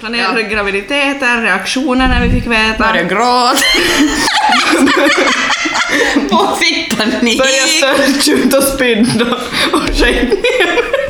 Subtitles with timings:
[0.00, 2.78] Planerade graviditeter, reaktioner när vi fick veta.
[2.78, 3.56] Började gråta.
[6.30, 7.38] och fick panik.
[7.38, 9.24] Började störtskjuta och spydda
[9.72, 11.09] och sjönk ner.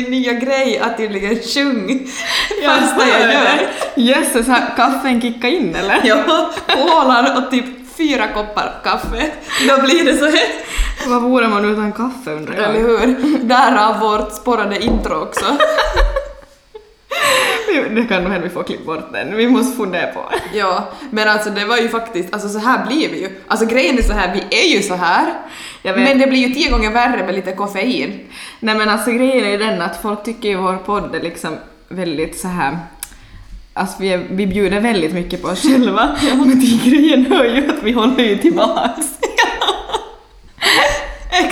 [0.00, 1.98] Min nya grej att tydligen sjung
[2.48, 3.68] första jag gör.
[3.96, 6.00] Jösses, har kaffen kickat in eller?
[6.04, 7.64] Ja, kolan och typ
[7.96, 9.30] fyra koppar kaffe.
[9.68, 10.48] Då blir det så här.
[11.06, 12.64] Vad vore man utan kaffe undrar jag?
[12.64, 13.38] Eller hur?
[13.38, 15.44] Därav vårt sporrade intro också.
[17.66, 20.32] Det kan nog hända vi får klippa bort den, vi måste fundera på.
[20.54, 23.30] Ja, men alltså det var ju faktiskt, alltså så här blir vi ju.
[23.46, 25.34] Alltså grejen är så här, vi är ju så här.
[25.82, 28.20] Men det blir ju tio gånger värre med lite koffein.
[28.60, 31.56] Nej men alltså grejen är ju den att folk tycker ju vår podd är liksom
[31.88, 32.78] väldigt så här.
[33.72, 37.70] Alltså vi, är, vi bjuder väldigt mycket på oss själva, men till grejen hör ju
[37.70, 39.06] att vi håller ju tillbaks.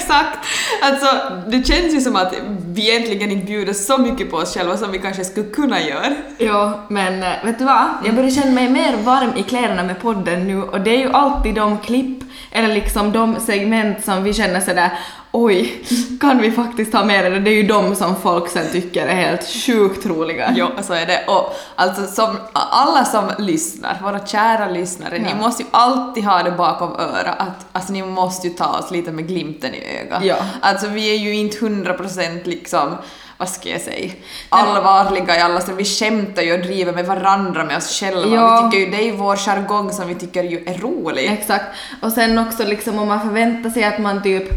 [0.05, 0.39] Exakt!
[0.83, 1.07] Alltså
[1.49, 2.35] det känns ju som att
[2.67, 6.05] vi egentligen inte bjuder så mycket på oss själva som vi kanske skulle kunna göra.
[6.39, 7.85] Ja, men eh, vet du vad?
[8.05, 11.13] Jag börjar känna mig mer varm i kläderna med podden nu och det är ju
[11.13, 12.19] alltid de klipp
[12.53, 14.91] eller liksom de segment som vi känner sådär
[15.37, 15.85] oj,
[16.21, 17.41] kan vi faktiskt ha med det?
[17.41, 20.53] Det är ju de som folk sen tycker är helt sjukt roliga.
[20.57, 21.25] Ja, så är det.
[21.27, 25.23] Och alltså som alla som lyssnar, våra kära lyssnare, Ja.
[25.35, 28.91] ni måste ju alltid ha det bakom örat att alltså ni måste ju ta oss
[28.91, 30.25] lite med glimten i ögat.
[30.25, 30.37] Ja.
[30.61, 32.97] Alltså vi är ju inte 100% liksom
[33.37, 34.13] vad ska jag säga,
[34.49, 38.37] allvarliga i alla så vi skämtar ju och driver med varandra med oss själva.
[38.37, 38.71] Ja.
[38.71, 41.33] Vi tycker ju, det är vår jargong som vi tycker ju är rolig.
[41.33, 41.65] Exakt.
[42.03, 44.49] Och sen också liksom om man förväntar sig att man typ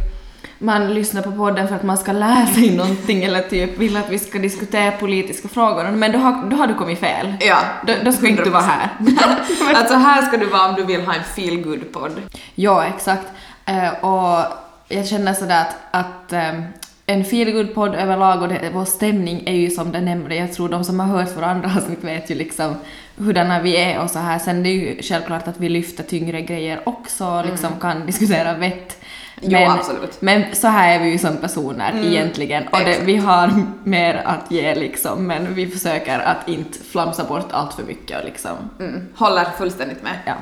[0.59, 4.09] man lyssnar på podden för att man ska lära sig någonting eller typ vill att
[4.09, 7.33] vi ska diskutera politiska frågor, men då har, då har du kommit fel.
[7.39, 8.89] Ja, Då, då ska inte du vara här.
[9.75, 12.21] alltså här ska du vara om du vill ha en feel good podd
[12.55, 13.27] Ja, exakt.
[13.65, 16.61] Eh, och jag känner sådär att, att eh,
[17.05, 20.35] en feelgood-podd överlag och det, vår stämning är ju som den nämnde.
[20.35, 22.75] Jag tror de som har hört våra andra avsnitt vet ju liksom
[23.17, 24.39] hurdana vi är och så här.
[24.39, 28.53] Sen det är ju självklart att vi lyfter tyngre grejer också och liksom kan diskutera
[28.53, 28.97] vett.
[29.41, 30.21] Jo, absolut.
[30.21, 33.51] men så här är vi ju som personer egentligen och det, vi har
[33.83, 38.25] mer att ge liksom men vi försöker att inte flamsa bort allt för mycket och
[38.25, 40.13] liksom, Mm, håller fullständigt med.
[40.25, 40.33] ja.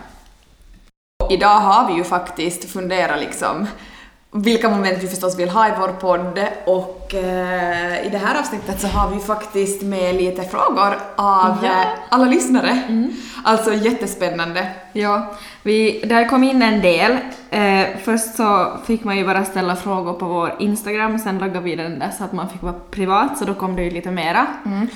[1.30, 3.68] Idag har vi ju faktiskt funderat liksom
[4.36, 8.82] vilka moment vi förstås vill ha i vår podd och eh, i det här avsnittet
[8.82, 11.68] så har vi faktiskt med lite frågor av Ja.
[11.68, 12.80] eh, alla lyssnare.
[13.44, 14.68] Alltså jättespännande.
[14.94, 17.18] Ja, vi, där kom in en del.
[17.50, 21.76] Eh, först så fick man ju bara ställa frågor på vår Instagram, sen laggade vi
[21.76, 24.48] den där så att man fick vara privat, så då kom det ju lite mera.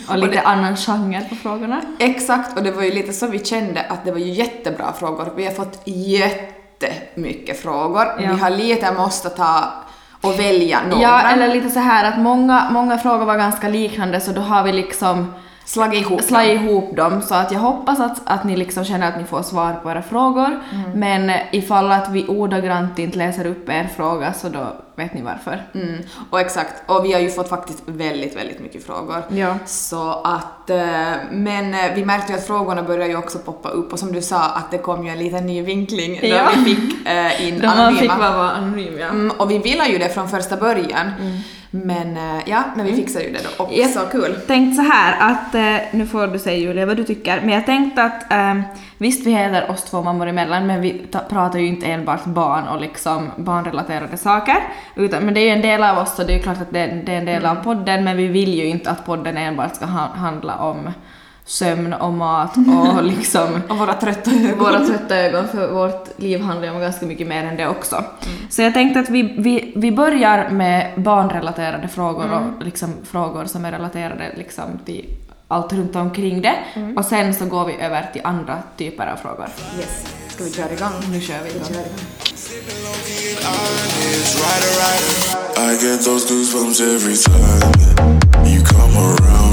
[0.10, 1.82] Och lite det- annan genre på frågorna.
[2.00, 5.30] Exakt, och det var ju lite så vi kände att det var ju jättebra frågor.
[5.36, 5.82] Vi har fått
[6.86, 8.06] jättemycket frågor.
[8.06, 8.34] Ja.
[8.34, 9.74] Vi har lite måste ta
[10.22, 11.04] och välja några.
[11.04, 14.64] Ja, eller lite så här att många, många frågor var ganska liknande, så då har
[14.64, 15.34] vi liksom
[15.70, 19.18] slagit ihop slagit ihop dem så att jag hoppas att, att ni liksom känner att
[19.18, 20.60] ni får svar på era frågor.
[20.96, 25.64] Men ifall att vi ordagrant inte läser upp er fråga så då vet ni varför.
[25.74, 29.24] Mm, och exakt, och vi har ju fått faktiskt väldigt, väldigt mycket frågor.
[29.30, 29.56] Ja.
[29.66, 33.94] Så att, eh, men eh, vi märkte ju att frågorna började ju också poppa upp
[33.94, 36.38] och som du sa att det kom ju en liten ny vinkling Ja.
[36.44, 38.00] då vi fick eh, in Då man anonyma.
[38.00, 39.08] fick vara anonym ja.
[39.08, 41.12] Mm, och vi ville ju det från första början.
[41.72, 43.64] Men eh, ja, men vi fixade ju det då.
[43.64, 44.36] Och Jag så kul.
[44.48, 47.66] tänkt så här att, eh, nu får du säga Julia vad du tycker, men jag
[47.66, 48.62] tänkte att eh,
[48.98, 52.68] visst vi heter oss två mammor emellan men vi ta- pratar ju inte enbart barn
[52.68, 54.56] och liksom barnrelaterade saker,
[54.96, 56.72] utan, men det är ju en del av oss och det är ju klart att
[56.74, 59.76] det, det är en del av podden men vi vill ju inte att podden enbart
[59.76, 60.90] ska ha, handla om
[61.50, 64.60] sömn och mat och liksom Och våra trötta ögon.
[64.60, 68.04] våra trötta ögon, för vårt liv handlar om ganska mycket mer än det också.
[68.50, 73.66] Så jag tänkte att vi, vi, vi börjar med barnrelaterade frågor och liksom frågor som
[73.66, 75.06] är relaterade liksom till
[75.48, 76.56] allt runt omkring det.
[76.96, 79.48] Och sen så går vi över till andra typer av frågor.
[79.78, 80.06] Yes.
[80.28, 81.12] Ska vi köra igång?
[81.12, 81.86] Nu kör vi igång.
[85.58, 89.49] I get those goosebumps every time you come around.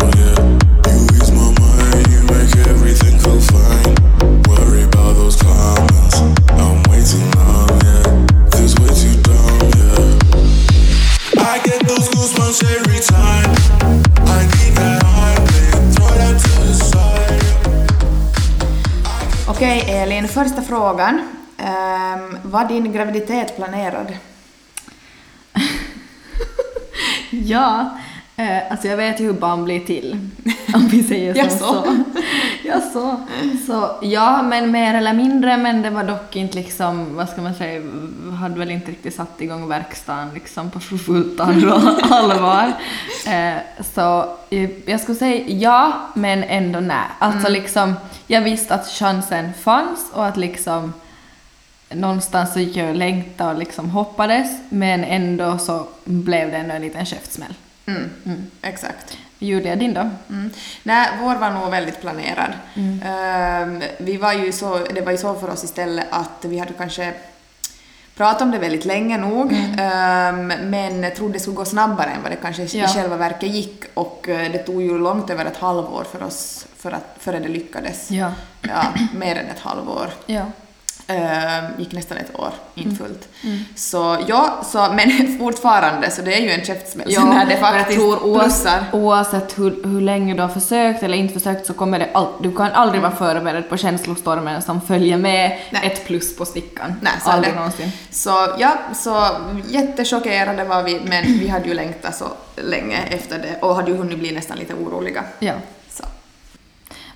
[19.57, 21.15] Okej Elin, första frågan.
[21.59, 24.17] Um, var din graviditet planerad?
[27.31, 27.99] Ja,
[28.37, 30.19] eh, alltså jag vet ju hur barn blir till.
[30.75, 31.59] Om vi säger som Jaså?
[31.59, 32.05] så.
[32.65, 33.21] Ja, så.
[33.67, 33.91] så.
[34.03, 37.83] Ja, men mer eller mindre, men det var dock inte liksom, vad ska man säga,
[38.41, 41.41] hade väl inte riktigt satt igång verkstaden liksom på fullt
[42.11, 42.73] allvar.
[43.27, 43.55] Eh,
[43.94, 47.06] så eh, jag skulle säga ja, men ändå nej.
[47.19, 47.94] Alltså liksom,
[48.27, 50.93] jag visste att chansen fanns och att liksom
[51.91, 56.75] någonstans så gick jag och längtade och liksom hoppades, men ändå så blev det ändå
[56.75, 57.55] en liten käftsmäll.
[57.87, 58.47] Mm.
[58.62, 59.17] Exakt.
[59.38, 60.11] Julia, din då?
[60.31, 60.50] Mm.
[60.83, 62.53] Nej, vår var nog väldigt planerad.
[63.05, 66.73] Ehm, vi var ju så, det var ju så för oss istället att vi hade
[66.73, 67.12] kanske
[68.17, 72.33] pratat om det väldigt länge nog, ehm, men trodde det skulle gå snabbare än vad
[72.33, 72.85] det kanske Ja.
[72.85, 76.67] i själva verket gick och eh, det tog ju långt över ett halvår för oss
[76.77, 78.11] för att, före det lyckades.
[78.11, 78.33] Ja.
[78.62, 78.85] Ja,
[79.15, 80.11] mer än ett halvår.
[80.27, 80.44] Ja.
[81.08, 83.29] Ehm, gick nästan ett år, inte fullt.
[83.75, 87.50] Så ja, så, men fortfarande så det är ju en käftsmäll Ja, när det men
[87.50, 91.75] jag faktiskt tror oavsett, oavsett hur, hur länge du har försökt eller inte försökt så
[91.75, 95.87] kommer det all, du kan aldrig vara förberedd på känslostormen som följer med Nej.
[95.87, 96.94] ett plus på stickan.
[97.03, 97.56] Nej, så aldrig det.
[97.56, 97.93] någonsin.
[98.11, 99.29] Så ja, så
[99.69, 102.26] jättechockerade var vi, men vi hade ju längtat så
[102.56, 105.25] länge efter det och hade ju hunnit bli nästan lite oroliga.
[105.38, 105.52] Ja.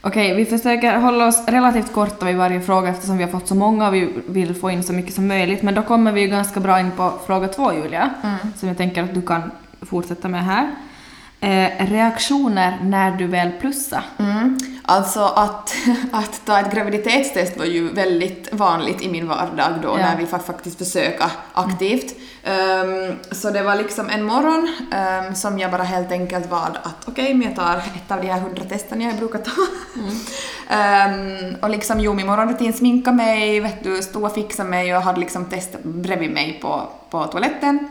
[0.03, 3.55] Okej, vi försöker hålla oss relativt korta vid varje fråga eftersom vi har fått så
[3.55, 5.63] många och vi vill få in så mycket som möjligt.
[5.63, 8.11] Men då kommer vi ju ganska bra in på fråga två, Julia,
[8.57, 9.51] som jag tänker att du kan
[9.81, 10.71] fortsätta med här.
[11.43, 14.03] Eh, reaktioner när du väl plussar.
[14.19, 14.59] Mm.
[14.83, 15.75] Alltså att,
[16.13, 19.97] att ta ett graviditetstest var ju väldigt vanligt i min vardag då Ja.
[19.97, 22.15] när vi fa- faktiskt försöka aktivt.
[22.45, 27.09] Ehm, så det var liksom en morgon ehm, som jag bara helt enkelt valde att
[27.09, 29.51] okej, men jag tar ett av de här hundra testen jag brukar ta.
[30.75, 35.03] Ehm, och liksom gjorde min morgonrutin, sminka mig, vet du, stod och fixade mig och
[35.03, 37.89] hade liksom test bredvid mig på, på toaletten.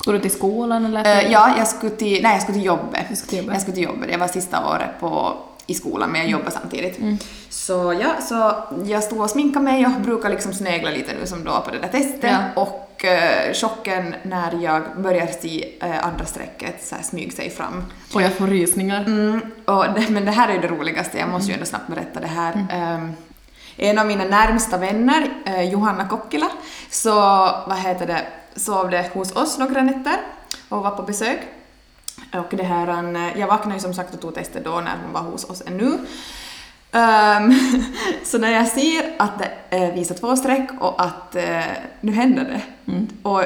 [0.00, 1.04] Ska du till skolan eller?
[1.04, 3.06] Eh, ja, jag skulle till, nej, jag skulle till jobbet.
[3.08, 3.52] Du skulle till jobbet.
[3.54, 4.08] Jag skulle till jobbet.
[4.08, 5.36] Det var sista året på,
[5.66, 6.98] i skolan, men jag jobbar samtidigt.
[6.98, 7.18] Mm.
[7.48, 8.54] Så ja, så
[8.84, 11.78] jag stod och sminkade mig och brukar liksom snegla lite nu som då på det
[11.78, 12.30] där testet.
[12.30, 12.62] Ja.
[12.62, 17.84] Och eh, chocken när jag börjar se eh, andra strecket så här smyg sig fram.
[18.14, 19.04] Och jag får rysningar.
[19.04, 22.20] Mm, och men det här är ju det roligaste, jag måste ju ändå snabbt berätta
[22.20, 22.66] det här.
[22.72, 23.12] Ehm,
[23.76, 25.30] en av mina närmsta vänner,
[25.72, 26.48] Johanna Kokkila,
[26.90, 27.14] så
[27.66, 28.22] vad heter det,
[28.56, 30.16] sovde hos oss några nätter
[30.68, 31.40] och var på besök.
[32.32, 35.12] Och det här, eh, jag vaknade ju som sagt och tog testet då när hon
[35.12, 35.98] var hos oss ännu.
[36.92, 37.54] Ehm,
[38.24, 41.60] så när jag ser att det eh, visar två streck och att eh,
[42.00, 42.62] nu händer det.
[43.22, 43.42] Och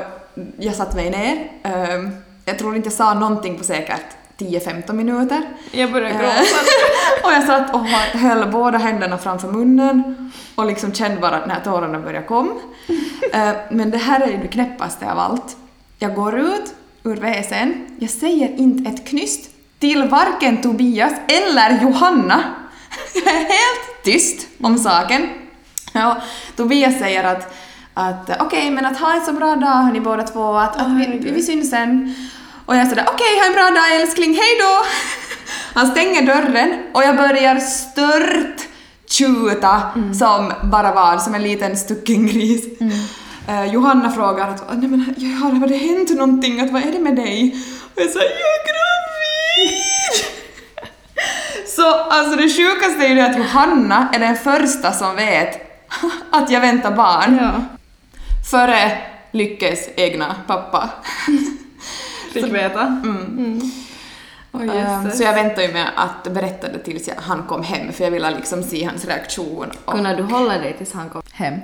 [0.59, 1.51] jag satte mig ner.
[1.63, 2.11] ehm,
[2.45, 4.05] jag tror inte jag sa någonting på säkert
[4.39, 5.43] 10-15 minuter.
[5.73, 6.35] Jag börjar Eh, gråta.
[7.25, 7.85] och jag satt och
[8.21, 12.55] höll båda händerna framför munnen och liksom kände bara när tårarna började komma.
[13.33, 15.57] Eh, Men det här är ju det knäppaste av allt.
[15.99, 22.45] Jag går ut ur WCn, jag säger inte ett knyst till varken Tobias eller Johanna.
[23.25, 25.29] Jag är helt tyst om saken.
[25.93, 26.17] Ja,
[26.57, 27.55] Tobias säger att,
[27.95, 31.05] att okej, men att ha en så bra dag hörni båda två, att, att vi,
[31.05, 31.35] herregud.
[31.35, 32.15] vi syns sen.
[32.67, 34.85] Och jag sådär, okej, ha en bra dag älskling, hej då!
[35.81, 38.69] Han stänger dörren och jag börjar stört
[39.15, 39.83] tjuta
[40.19, 42.65] som bara var, som en liten stucken gris.
[43.49, 45.29] Eh, Johanna frågar att Nej, men, ja,
[45.59, 46.61] har det hänt någonting?
[46.61, 47.57] Att, vad är det med dig?
[47.95, 49.81] Och jag säger, jag är gravid!
[51.77, 55.61] Så alltså det sjukaste är ju det att Johanna är den första som vet
[56.31, 57.53] att jag väntar barn Ja.
[58.51, 58.99] före
[59.33, 60.91] Lyckes egna pappa.
[62.33, 62.81] Fick veta.
[62.81, 63.61] Mm.
[63.63, 63.71] Oj,
[64.63, 65.19] Jösses.
[65.19, 68.11] så jag väntade ju med att berätta det tills jag, han kom hem för jag
[68.11, 69.71] ville liksom se hans reaktion.
[69.85, 71.55] Och, Kunde du hålla dig tills han kom hem?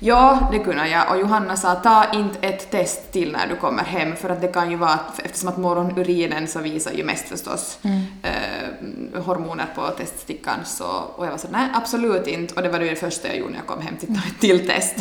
[0.00, 3.82] ja, det kunde jag och Johanna sa ta inte ett test till när du kommer
[3.82, 7.28] hem för att det kan ju vara att eftersom att morgonurinen så visar ju mest
[7.28, 7.78] förstås
[8.22, 10.84] eh, hormoner på teststickan så
[11.16, 13.58] och jag var så nej absolut inte och det var det första jag gjorde när
[13.58, 14.94] jag kom hem till ett till test.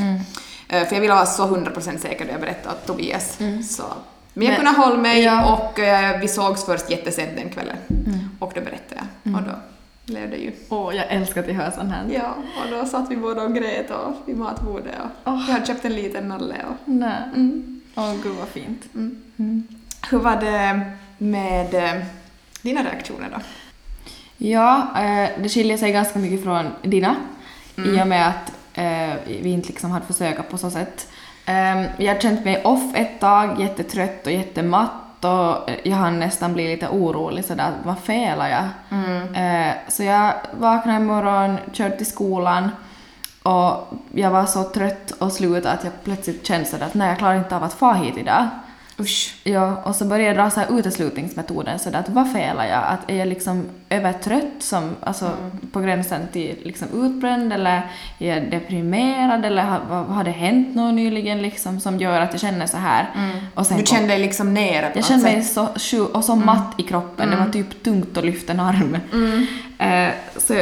[0.70, 3.38] Eh, för jag ville vara så 100% säker när jag berättade åt Tobias.
[3.70, 3.84] Så.
[4.34, 5.54] Men jag Men- kunde hålla mig ja.
[5.54, 7.78] och eh, vi sågs först jättesent den kvällen.
[8.40, 9.36] Och då berättade jag.
[9.36, 9.52] Och då
[10.06, 10.52] blev det ju.
[10.70, 12.04] Åh, jag älskar att höra sånt här.
[12.14, 15.44] Ja, och då satt vi båda och grät och vid matbordet och Åh.
[15.48, 16.76] jag hade köpt en liten nalle och...
[16.90, 17.18] Nej.
[17.36, 17.82] Mm.
[17.96, 18.82] Åh, gud vad fint.
[20.12, 20.82] Hur var det
[21.18, 22.04] med eh,
[22.62, 23.40] dina reaktioner då?
[24.38, 27.16] Ja, eh, det skiljer sig ganska mycket från dina
[27.78, 27.96] Mm.
[28.00, 31.08] i och med att eh, vi inte liksom hade försökt på så sätt.
[31.46, 36.54] Eh, jag hade känt mig off ett tag, jättetrött och jättematt och jag hann nästan
[36.54, 38.64] bli lite orolig sådär, vad felar jag?
[39.36, 42.70] Eh, så jag vaknade imorgon, körde till skolan
[43.44, 47.18] och jag var så trött och slut att jag plötsligt kände sådär att nej, jag
[47.18, 48.48] klarar inte av att få hit idag.
[49.00, 49.36] Usch.
[49.44, 52.84] Ja, och så började jag dra så här uteslutningsmetoden sådär att vad felar jag?
[52.84, 55.32] Att är jag liksom övertrött som, alltså
[55.72, 57.82] på gränsen till liksom utbränd eller
[58.20, 62.32] är jag deprimerad eller har, vad, har det hänt något nyligen liksom som gör att
[62.32, 63.08] jag känner så här?
[63.56, 65.82] Och sen Du kände dig liksom nere på jag kände mig sätt.
[65.82, 68.98] så och så matt i kroppen, det var typ tungt att lyfta en arm.
[69.78, 70.54] Eh, så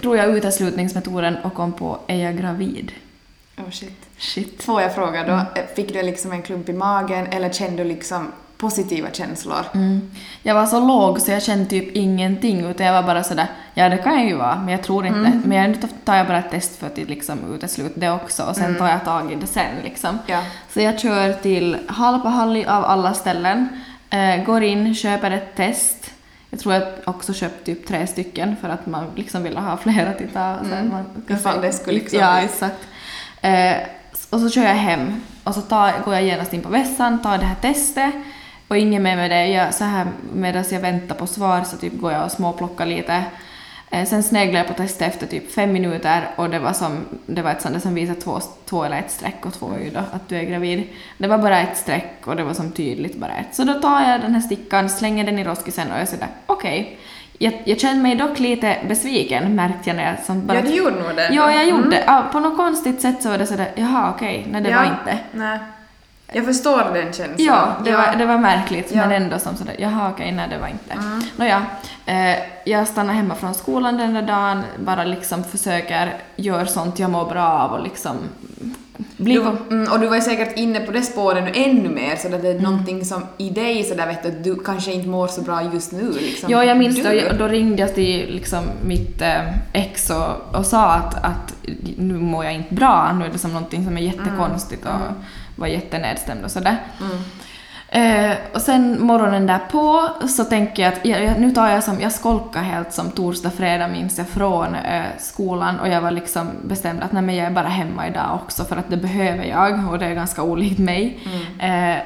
[0.00, 2.92] drog jag uteslutningsmetoden och kom på, är jag gravid?
[3.58, 4.06] Oh shit.
[4.18, 4.62] Shit.
[4.62, 5.46] Får jag fråga då, Mm.
[5.76, 9.64] fick du liksom en klump i magen eller kände du liksom positiva känslor?
[9.74, 10.10] Mm.
[10.42, 13.88] Jag var så låg så jag kände typ ingenting utan jag var bara sådär, ja
[13.88, 15.18] det kan jag ju vara men jag tror inte.
[15.18, 15.42] Mm.
[15.46, 18.74] Men nu tar jag bara ett test för att liksom utesluta det också och sen
[18.78, 20.10] tar jag tag i det sen liksom.
[20.10, 20.20] Mm.
[20.26, 20.42] Ja.
[20.72, 23.68] Så jag kör till Halpahalli av alla ställen,
[24.10, 26.10] eh, går in, köper ett test.
[26.50, 30.08] Jag tror jag också köpt typ tre stycken för att man liksom ville ha flera
[30.10, 30.56] att ta.
[30.68, 30.88] Så Mm.
[30.88, 31.04] man
[31.38, 32.76] Ifall det skulle liksom Ja, exakt.
[33.46, 33.76] Eh,
[34.30, 37.38] och så kör jag hem och så tar, går jag genast in på vässan, tar
[37.38, 38.14] det här testet
[38.68, 39.46] och ingen med det.
[39.46, 43.24] Jag, så här medan jag väntar på svar så typ går jag och småplockar lite.
[43.90, 47.42] Eh, sen sneglade jag på testet efter typ fem minuter och det var, som, det
[47.42, 49.90] var ett sånt där som visade två, två eller ett streck och två är ju
[49.90, 50.82] då att du är gravid.
[51.18, 53.54] Det var bara ett streck och det var som tydligt bara ett.
[53.54, 56.80] Så då tar jag den här stickan, slänger den i roskisen och jag säger okej.
[56.80, 56.98] okej.
[57.38, 60.56] Jag, jag kände mig dock lite besviken märkte jag när jag som bara...
[60.58, 61.28] Ja, du gjorde nog det.
[61.32, 61.90] Ja, jag gjorde Mm.
[61.90, 62.02] det.
[62.06, 64.84] Ja, på något konstigt sätt så var det sådär, jaha okej, nej det Ja, var
[64.84, 65.18] inte.
[65.32, 65.58] Nej.
[66.32, 67.34] Jag förstår den känslan.
[67.38, 68.96] Ja, det, Var, det var märkligt Ja.
[69.06, 70.94] men ändå som sådär, jaha okej, nej det var inte.
[71.36, 71.62] Nåja,
[72.06, 77.10] eh, jag stannar hemma från skolan den där dagen, bara liksom försöker göra sånt jag
[77.10, 78.16] mår bra av och liksom
[79.18, 82.26] Du, mm, och du var ju säkert inne på det spåret nu ännu mer, så
[82.28, 82.42] att Mm.
[82.42, 85.26] det är någonting som i dig så där vet du att du kanske inte mår
[85.26, 86.12] så bra just nu.
[86.20, 86.50] Liksom.
[86.50, 87.02] Ja, jag minns du.
[87.02, 87.14] det.
[87.14, 89.40] jag- Då ringde jag till liksom mitt eh,
[89.72, 91.54] ex och, och sa att, att
[91.96, 94.90] nu mår jag inte bra, nu är det som någonting som är jättekonstigt och
[95.56, 96.76] var jättenedstämd och sådär.
[97.96, 102.12] Eh, och sen morgonen därpå så tänker jag att jag, nu tar jag som, jag
[102.12, 107.02] skolkar helt som torsdag, fredag minns jag från eh, skolan och jag var liksom bestämd
[107.02, 109.98] att nej men jag är bara hemma idag också för att det behöver jag och
[109.98, 111.18] det är ganska olikt mig.
[111.60, 111.96] Eh,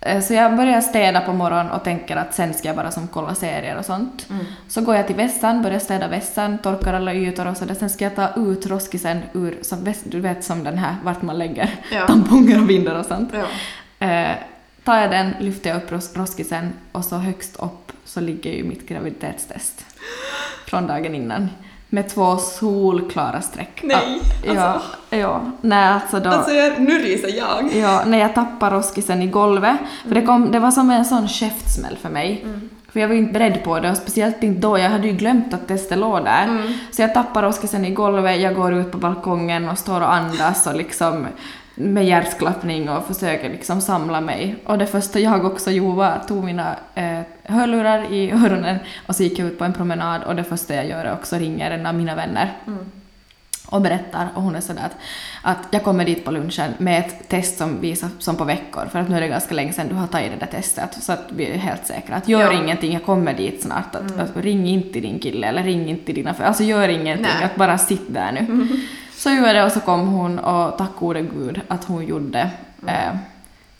[0.00, 3.08] Eh, Så jag börjar städa på morgonen och tänker att sen ska jag bara som
[3.08, 4.26] kolla serier och sånt.
[4.68, 7.74] Så går jag till vässan, börjar städa vässan, torkar alla ytor och sådär.
[7.74, 11.38] Sen ska jag ta ut roskisen ur, som du vet som den här vart man
[11.38, 12.06] lägger Ja.
[12.06, 13.30] tamponger och bindor och sånt.
[13.34, 13.44] Ja.
[14.88, 18.64] Tar jag den, lyfter jag upp ros- roskisen och så högst upp så ligger ju
[18.64, 19.84] mitt graviditetstest
[20.66, 21.48] från dagen innan.
[21.88, 23.80] Med två solklara streck.
[23.82, 25.40] Nej, Ja, ja, ja.
[25.60, 26.30] Nej, alltså då...
[26.30, 27.76] Alltså, jag, nu ryser jag.
[27.76, 29.76] Ja, när jag tappade roskisen i golvet.
[30.06, 32.46] För det, kom, det var som en sån käftsmäll för mig.
[32.92, 34.78] För jag var ju inte beredd på det och speciellt inte då.
[34.78, 36.74] Jag hade ju glömt att testet låg där.
[36.90, 40.66] Så jag tappar roskisen i golvet, jag går ut på balkongen och står och andas
[40.66, 41.26] och liksom
[41.78, 44.56] med hjärtklappning och försöker liksom samla mig.
[44.64, 49.16] Och det första jag också gjorde var att tog mina eh, hörlurar i öronen och
[49.16, 51.70] så gick jag ut på en promenad och det första jag gör är också ringer
[51.70, 52.52] en av mina vänner
[53.70, 54.96] och berättar och hon är sådär att,
[55.42, 58.98] att jag kommer dit på lunchen med ett test som visar som på veckor för
[58.98, 61.24] att nu är det ganska länge sedan du har tagit det där testet så att
[61.36, 62.62] vi är helt säkra att gör Ja.
[62.62, 66.34] ingenting, jag kommer dit snart att, att ring inte din kille eller ring inte dina
[66.34, 67.44] för alltså gör ingenting, Nej.
[67.44, 68.68] att bara sitt där nu.
[69.18, 72.50] Så gjorde det och så kom hon och tack gode gud att hon gjorde
[72.86, 73.12] eh,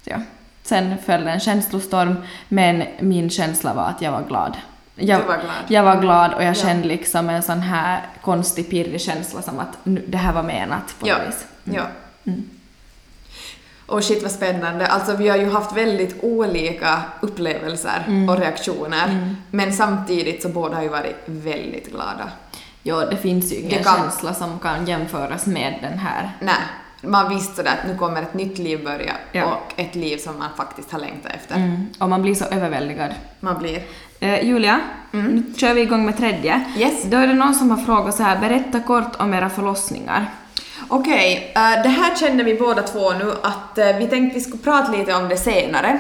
[0.05, 0.17] så ja.
[0.63, 2.15] Sen följde en känslostorm
[2.49, 4.57] men min känsla var att jag var glad.
[4.95, 5.55] Jag, Du var glad.
[5.69, 6.55] jag var glad och jag Ja.
[6.55, 10.95] kände liksom en sån här konstig pirrig känsla som att nu, det här var menat
[11.01, 11.19] på Ja.
[11.19, 11.47] något vis.
[11.65, 11.83] ja.
[13.87, 14.87] Och shit vad spännande.
[14.87, 18.29] Alltså vi har ju haft väldigt olika upplevelser Mm.
[18.29, 19.35] och reaktioner.
[19.51, 22.31] Men samtidigt så båda har ju varit väldigt glada.
[22.89, 26.31] Ja, det finns ju ingen kan- känsla som kan jämföras med den här.
[26.41, 26.55] Nej,
[27.03, 29.45] man visste sådär att nu kommer ett nytt liv börja Ja.
[29.45, 31.55] och ett liv som man faktiskt har längtat efter.
[31.57, 31.87] Mm.
[31.99, 33.15] Och man blir så överväldigad.
[33.41, 33.83] Man blir...
[34.21, 34.81] Eh, Julia,
[35.11, 36.53] nu kör vi igång med tredje.
[36.53, 36.79] Mm.
[36.79, 37.05] Yes.
[37.05, 40.27] Då är det någon som har frågat så här, berätta kort om era förlossningar.
[40.89, 44.63] Okej, eh, det här känner vi båda två nu att eh, vi tänkte vi skulle
[44.63, 45.99] prata lite om det senare.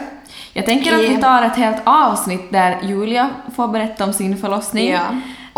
[0.53, 4.91] Jag tänker att vi tar ett helt avsnitt där Julia får berätta om sin förlossning.
[4.91, 5.01] Ja.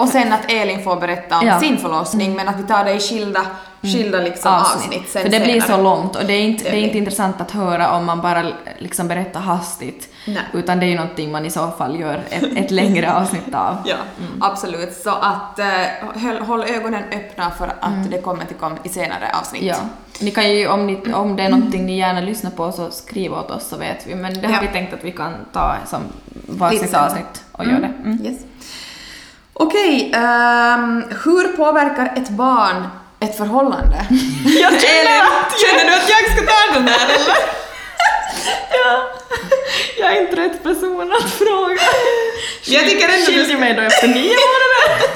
[0.00, 1.60] Och sen att Elin får berätta om Ja.
[1.60, 3.40] sin förlossning, men att vi tar det i skilda
[3.82, 5.76] skilda liksom avsnitt, sen För det blir senare.
[5.78, 8.04] så långt och det är inte, Det det är inte blir- intressant att höra om
[8.06, 8.44] man bara
[8.78, 10.08] liksom berättar hastigt.
[10.26, 10.36] Nej.
[10.52, 13.76] Utan det är ju någonting man i så fall gör ett, ett längre avsnitt av.
[13.84, 13.96] Ja,
[14.40, 14.92] absolut.
[14.92, 19.62] Så att eh, håll, ögonen öppna för att det kommer till kom i senare avsnitt.
[19.62, 19.76] Ja.
[20.20, 23.32] Ni kan ju, om, ni, om det är någonting ni gärna lyssnar på så skriv
[23.32, 24.14] åt oss så vet vi.
[24.14, 24.60] Men det har Ja.
[24.62, 26.00] vi tänkt att vi kan ta som
[26.48, 27.92] varsitt avsnitt och göra det.
[28.04, 28.18] Mm.
[28.26, 28.38] Yes.
[29.62, 32.88] Okej, ehm, hur påverkar ett barn
[33.20, 33.96] ett förhållande?
[34.60, 34.72] Jag
[35.22, 37.36] att Känner du att jag ska ta den här eller?
[38.70, 39.10] ja,
[39.98, 41.80] jag är inte rätt person att fråga.
[42.64, 45.06] Jag tycker ändå du Skilj mig då efter nio månader.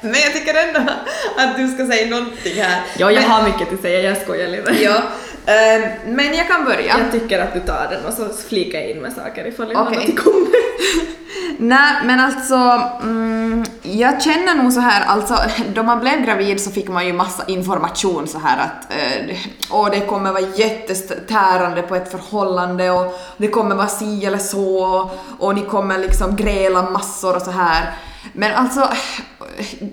[0.00, 0.92] Men jag tycker ändå
[1.36, 2.80] att du ska säga någonting här.
[2.96, 4.82] Ja, jag men, har mycket att säga, jag skojar lite.
[4.82, 5.02] Ja,
[5.46, 6.98] ehm, men jag kan börja.
[6.98, 9.74] Jag tycker att du tar den och så flikar jag in med saker ifall det
[9.74, 10.06] är Okej.
[10.08, 10.52] något kommer.
[11.58, 15.36] Nej, men alltså, mm, jag känner nog så här, alltså
[15.74, 19.36] då man blev gravid så fick man ju massa information så här att eh,
[19.70, 24.84] åh, det kommer vara jättetärande på ett förhållande och det kommer vara si eller så
[24.84, 27.94] och, och ni kommer liksom gräla massor och så här.
[28.32, 28.88] Men alltså,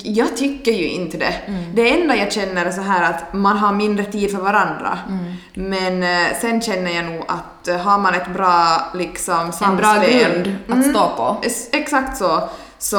[0.04, 1.34] jag tycker ju inte det.
[1.74, 5.00] Det enda jag känner är så här att man har mindre tid för varandra.
[5.54, 9.88] Men eh, sen känner jag nog att eh, har man ett bra liksom En bra
[9.88, 11.38] samspel- grund att stå på.
[11.48, 12.50] Es- Exakt så.
[12.82, 12.98] Så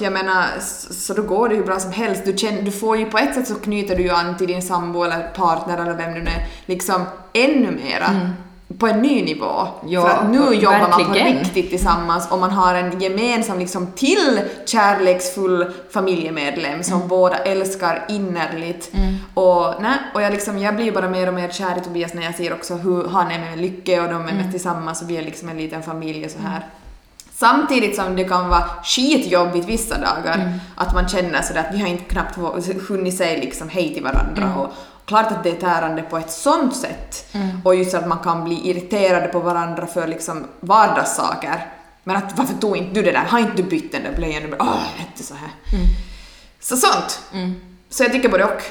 [0.00, 0.44] jag menar,
[0.90, 2.22] så då går det hur bra som helst.
[2.24, 4.62] Du, känner, du får ju på ett sätt så knyter du ju an till din
[4.62, 7.02] sambo eller partner eller vem du nu är, liksom
[7.32, 8.30] ännu mera.
[8.78, 9.68] På en ny nivå.
[9.86, 11.38] Ja, För att nu och jobbar man på verkligen.
[11.38, 18.92] riktigt tillsammans och man har en gemensam liksom till kärleksfull familjemedlem som båda älskar innerligt.
[19.34, 22.22] Och, nej, och jag, liksom, jag blir bara mer och mer kär i Tobias när
[22.22, 25.16] jag ser också hur han är med Lycke och de är med tillsammans och vi
[25.16, 26.66] är liksom en liten familj och så här.
[27.34, 31.88] Samtidigt som det kan vara skitjobbigt vissa dagar, att man känner sådär att vi har
[31.88, 32.38] inte knappt
[32.88, 34.54] hunnit säga liksom hej till varandra.
[34.56, 34.72] Och
[35.04, 37.34] klart att det är tärande på ett sånt sätt.
[37.64, 41.66] Och just att man kan bli irriterade på varandra för liksom vardagssaker.
[42.04, 43.24] Men att varför tog inte du det där?
[43.24, 44.54] Har inte du bytt den där blöjan?
[44.60, 45.50] Åh, inte så här.
[46.60, 47.20] Så sånt.
[47.90, 48.62] Så jag tycker både och.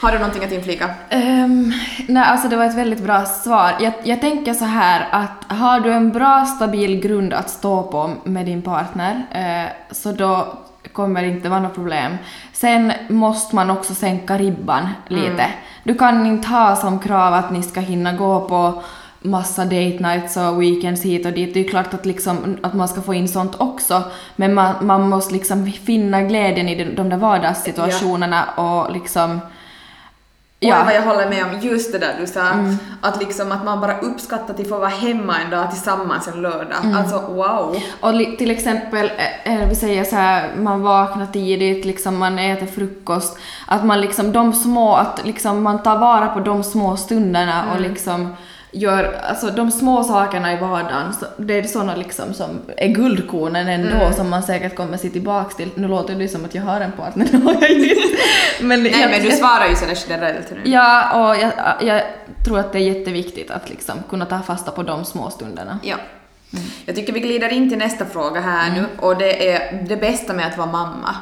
[0.00, 0.90] Har du någonting att inflika?
[1.10, 1.72] Ehm,
[2.08, 3.72] nej, alltså det var ett väldigt bra svar.
[3.80, 8.10] Jag, jag tänker så här att har du en bra stabil grund att stå på
[8.24, 10.58] med din partner eh, så då
[10.96, 12.16] kommer inte vara något problem.
[12.52, 15.46] Sen måste man också sänka ribban lite.
[15.84, 18.82] Du kan inte ha som krav att ni ska hinna gå på
[19.20, 21.54] massa date nights och weekends hit och dit.
[21.54, 24.02] Det är ju klart att, liksom, att man ska få in sånt också,
[24.36, 29.40] men man, man måste liksom finna glädjen i de, de där vardagssituationerna och liksom
[30.60, 30.82] Ja.
[30.84, 32.42] vad jag håller med om, just det där du sa,
[33.00, 36.78] att liksom att man bara uppskattar att få vara hemma en dag tillsammans en lördag.
[36.96, 37.76] Alltså wow.
[38.00, 39.10] Och li- till exempel,
[39.44, 44.00] eh, eh, vi säger så här, man vaknar tidigt, liksom man äter frukost, att man
[44.00, 48.36] liksom de små, att liksom man tar vara på de små stunderna och liksom
[48.70, 54.12] gör, alltså de små sakerna i vardagen, det är såna liksom som är guldkornen ändå
[54.16, 55.70] som man säkert kommer se tillbaks till.
[55.74, 58.18] Nu låter det som att jag har en partner, det har jag ju inte.
[58.60, 60.70] Men Nej jag- men du svarar ju sådär generellt nu.
[60.70, 62.02] Ja, och jag, jag
[62.44, 65.78] tror att det är jätteviktigt att liksom kunna ta fasta på de små stunderna.
[65.82, 65.96] Ja.
[66.86, 70.32] Jag tycker vi glider in till nästa fråga här nu och det är det bästa
[70.32, 71.16] med att vara mamma.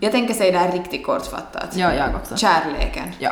[0.00, 1.76] Jag tänker säga det här riktigt kortfattat.
[1.76, 2.36] Ja, jag också.
[2.36, 3.12] Kärleken.
[3.18, 3.30] Ja.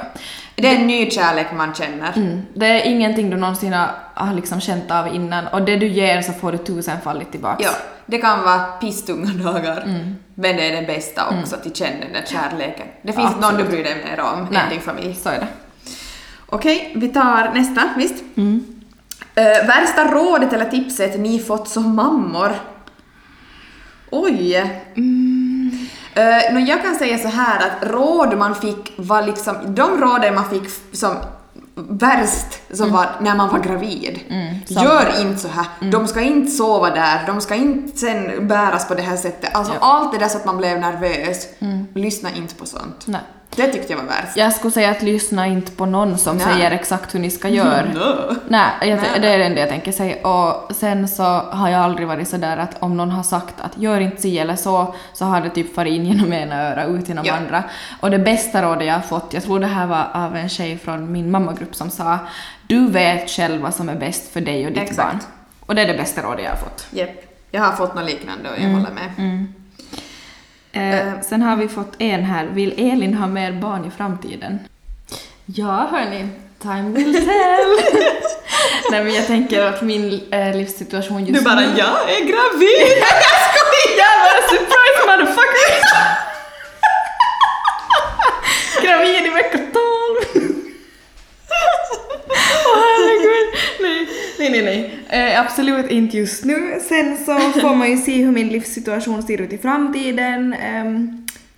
[0.54, 2.12] Det är en ny kärlek man känner.
[2.16, 2.42] Mm.
[2.54, 6.32] Det är ingenting du någonsin har, liksom känt av innan och det du ger så
[6.32, 7.64] får du tusenfaldigt tillbaks.
[7.64, 7.70] Ja,
[8.06, 9.84] det kan vara pisstunga dagar,
[10.34, 12.86] men det är det bästa också, att känna den där kärleken.
[13.02, 15.14] Det finns inte någon du bryr dig mer om än Nej, din familj.
[15.14, 15.46] så är det.
[16.46, 18.24] Okej, vi tar nästa, visst?
[19.36, 22.52] Eh, värsta rådet eller tipset ni fått som mammor?
[24.10, 24.56] Oj.
[26.18, 30.34] Uh, no, jag kan säga så här att råd man fick var liksom, de råden
[30.34, 31.16] man fick som
[31.74, 34.20] värst som var när man var gravid.
[34.68, 34.84] samma.
[34.84, 35.90] Gör inte så här.
[35.90, 39.54] De ska inte sova där, de ska inte sen bäras på det här sättet.
[39.54, 41.46] Alltså allt det där så att man blev nervös.
[41.94, 43.04] Lyssna inte på sånt.
[43.06, 43.20] Nej.
[43.56, 44.36] Det tyckte jag var värst.
[44.36, 46.46] Jag skulle säga att lyssna inte på någon som Nej.
[46.46, 47.84] säger exakt hur ni ska göra.
[47.94, 48.34] No.
[48.48, 49.06] Nej, jag, Nej.
[49.20, 50.28] det är det enda jag tänker säga.
[50.28, 54.00] Och sen så har jag aldrig varit sådär att om någon har sagt att gör
[54.00, 57.24] inte si eller så, så har det typ farit in genom ena öra ut genom
[57.24, 57.34] Ja.
[57.34, 57.62] andra.
[58.00, 60.78] Och det bästa rådet jag har fått, jag tror det här var av en tjej
[60.78, 62.18] från min mammagrupp som sa
[62.66, 64.98] du vet själv vad som är bäst för dig och ditt Exakt.
[65.12, 65.18] barn.
[65.66, 66.86] Och det är det bästa rådet jag har fått.
[66.90, 67.10] Japp.
[67.50, 69.46] Jag har fått något liknande och jag håller med.
[70.76, 72.46] Eh, sen har vi fått en här.
[72.46, 74.58] Vill Elin ha mer barn i framtiden?
[75.46, 76.28] Ja, hörni.
[76.62, 78.00] Time will tell.
[78.90, 81.50] Nej, men jag tänker att min eh, livssituation just nu...
[81.76, 82.98] jag är gravid!
[83.00, 84.16] jag skojar!
[84.24, 85.72] Bara surprise motherfucker!
[88.82, 89.66] gravid i vecka 12.
[92.66, 93.48] Åh herregud.
[93.80, 94.62] Nej, nej, nej.
[94.62, 95.32] nej.
[95.32, 96.80] Eh, absolut inte just nu.
[96.88, 100.52] Sen så får man ju se hur min livssituation ser ut i framtiden.
[100.52, 100.84] Eh,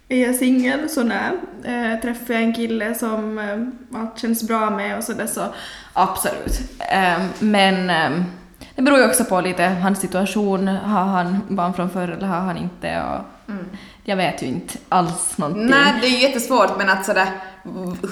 [0.08, 1.30] är jag singel så nej.
[1.64, 5.42] Eh, träffar jag en kille som eh, allt känns bra med och sådär så
[5.92, 6.60] absolut.
[6.92, 8.24] Ehm, men ehm,
[8.74, 10.68] det beror ju också på lite hans situation.
[10.68, 13.02] Har han barn från förr eller har han inte?
[13.02, 13.64] Och mm.
[14.08, 15.66] Jag vet ju inte alls någonting.
[15.66, 17.26] Nej, det är ju jättesvårt men att sådär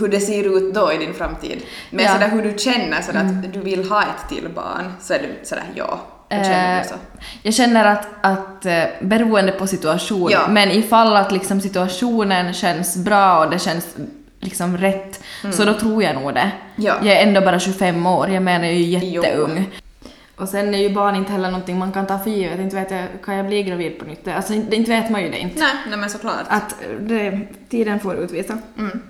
[0.01, 1.63] hur det ser ut då i din framtid.
[1.91, 2.13] Men Ja.
[2.13, 5.47] sådär hur du känner sådär att du vill ha ett till barn så är du
[5.47, 5.99] sådär ja.
[6.29, 6.87] Jag känner Eh.
[7.43, 10.49] Jag känner att, att eh, beroende på situation, Ja.
[10.49, 13.97] men ifall att liksom situationen känns bra och det känns
[14.41, 15.21] liksom rätt,
[15.53, 16.41] så då tror jag nog det.
[16.41, 16.51] Mm.
[16.77, 16.95] Ja.
[17.03, 19.49] Jag är ändå bara 25 år, jag menar jag är ju Jo.
[20.37, 22.91] Och sen är ju barn inte heller någonting man kan ta för givet, inte vet
[22.91, 24.29] jag, kan jag bli gravid på nytt?
[24.29, 25.61] Alltså inte, inte vet man ju det inte.
[25.61, 26.45] Nej, nej men såklart.
[26.49, 28.59] Att det, tiden får utvisa.
[28.79, 29.01] Mm.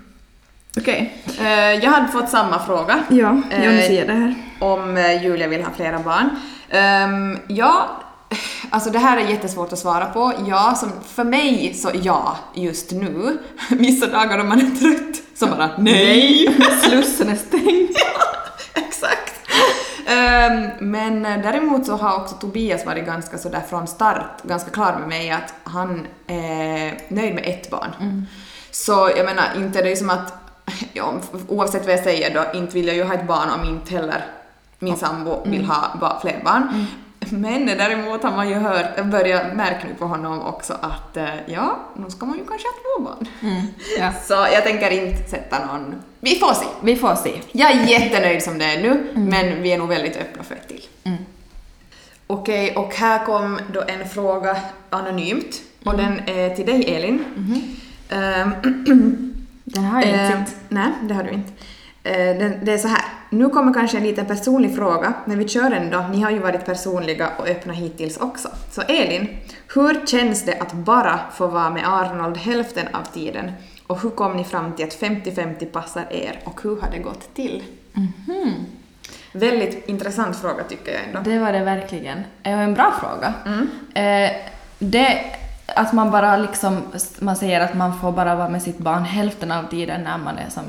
[0.79, 1.23] Okej.
[1.41, 3.05] Eh, jag hade fått samma fråga.
[3.09, 4.35] Ja, jag ser det här.
[4.59, 6.31] om eh, Julia vill ha flera barn.
[6.73, 8.03] Um, ja,
[8.71, 10.33] alltså det här är jättesvårt att svara på.
[10.47, 13.39] Ja, som, för mig så ja, just nu.
[13.71, 16.57] Vissa dagar om man är trött så bara nej.
[16.83, 17.97] Slussen är stängd.
[18.75, 19.36] Exakt.
[20.09, 25.09] Ehm, men däremot så har också Tobias varit ganska sådär från start ganska klar med
[25.09, 28.27] mig att han är nöjd med ett barn.
[28.71, 30.35] Så jag menar, inte det är som att,
[30.93, 31.13] ja,
[31.49, 34.25] oavsett vad jag säger då, inte vill jag ju ha ett barn om inte heller
[34.79, 36.87] min sambo vill ha ba- fler barn.
[37.33, 41.79] Men däremot har man ju hört, börjat märka nu på honom också att eh, ja,
[41.97, 43.27] nu ska man ju kanske ha två barn.
[43.99, 44.13] Ja.
[44.25, 45.95] Så jag tänker inte sätta någon...
[46.21, 46.67] Vi får se.
[46.83, 47.41] Vi får se.
[47.53, 50.69] Jag är jättenöjd som det är nu, men vi är nog väldigt öppna för ett
[50.69, 50.83] till.
[51.05, 51.19] Mm.
[52.27, 54.57] Okej, och här kom då en fråga
[54.91, 56.05] anonymt, och Mm.
[56.27, 57.25] den är till dig Elin.
[58.09, 58.51] Ehm,
[59.65, 60.57] Den har jag inte sett.
[60.69, 61.53] nej, det har du inte.
[62.07, 65.71] Eh, det är så här, nu kommer kanske en liten personlig fråga, men vi kör
[65.71, 66.07] ändå.
[66.11, 68.49] Ni har ju varit personliga och öppna hittills också.
[68.71, 69.29] Så Elin,
[69.75, 73.53] hur känns det att bara få vara med Arnold hälften av tiden?
[73.87, 77.35] Och hur kom ni fram till att 50-50 passar er och hur har det gått
[77.35, 77.63] till?
[77.93, 78.67] Mhm.
[79.33, 81.31] Väldigt intressant fråga tycker jag ändå.
[81.31, 82.19] Det var det verkligen.
[82.43, 83.35] Det var en bra fråga.
[83.47, 83.69] Mm.
[83.95, 84.37] Eh,
[84.79, 85.36] det,
[85.67, 86.83] att man bara liksom,
[87.19, 90.39] man säger att man får bara vara med sitt barn hälften av tiden när man
[90.39, 90.65] är som,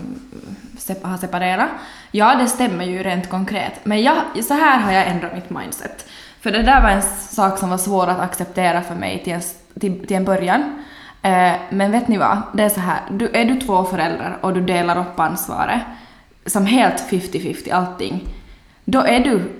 [1.01, 1.69] har separerat.
[2.11, 3.73] Ja, det stämmer ju rent konkret.
[3.83, 6.05] Men jag, så här har jag ändrat mitt mindset.
[6.41, 9.41] För det där var en sak som var svår att acceptera för mig till en,
[9.79, 10.83] till, till en början.
[11.21, 12.41] Eh, men vet ni vad?
[12.53, 15.81] Det är så här, du, är du två föräldrar och du delar upp ansvaret,
[16.45, 18.27] som helt 50-50 allting,
[18.85, 19.51] då är du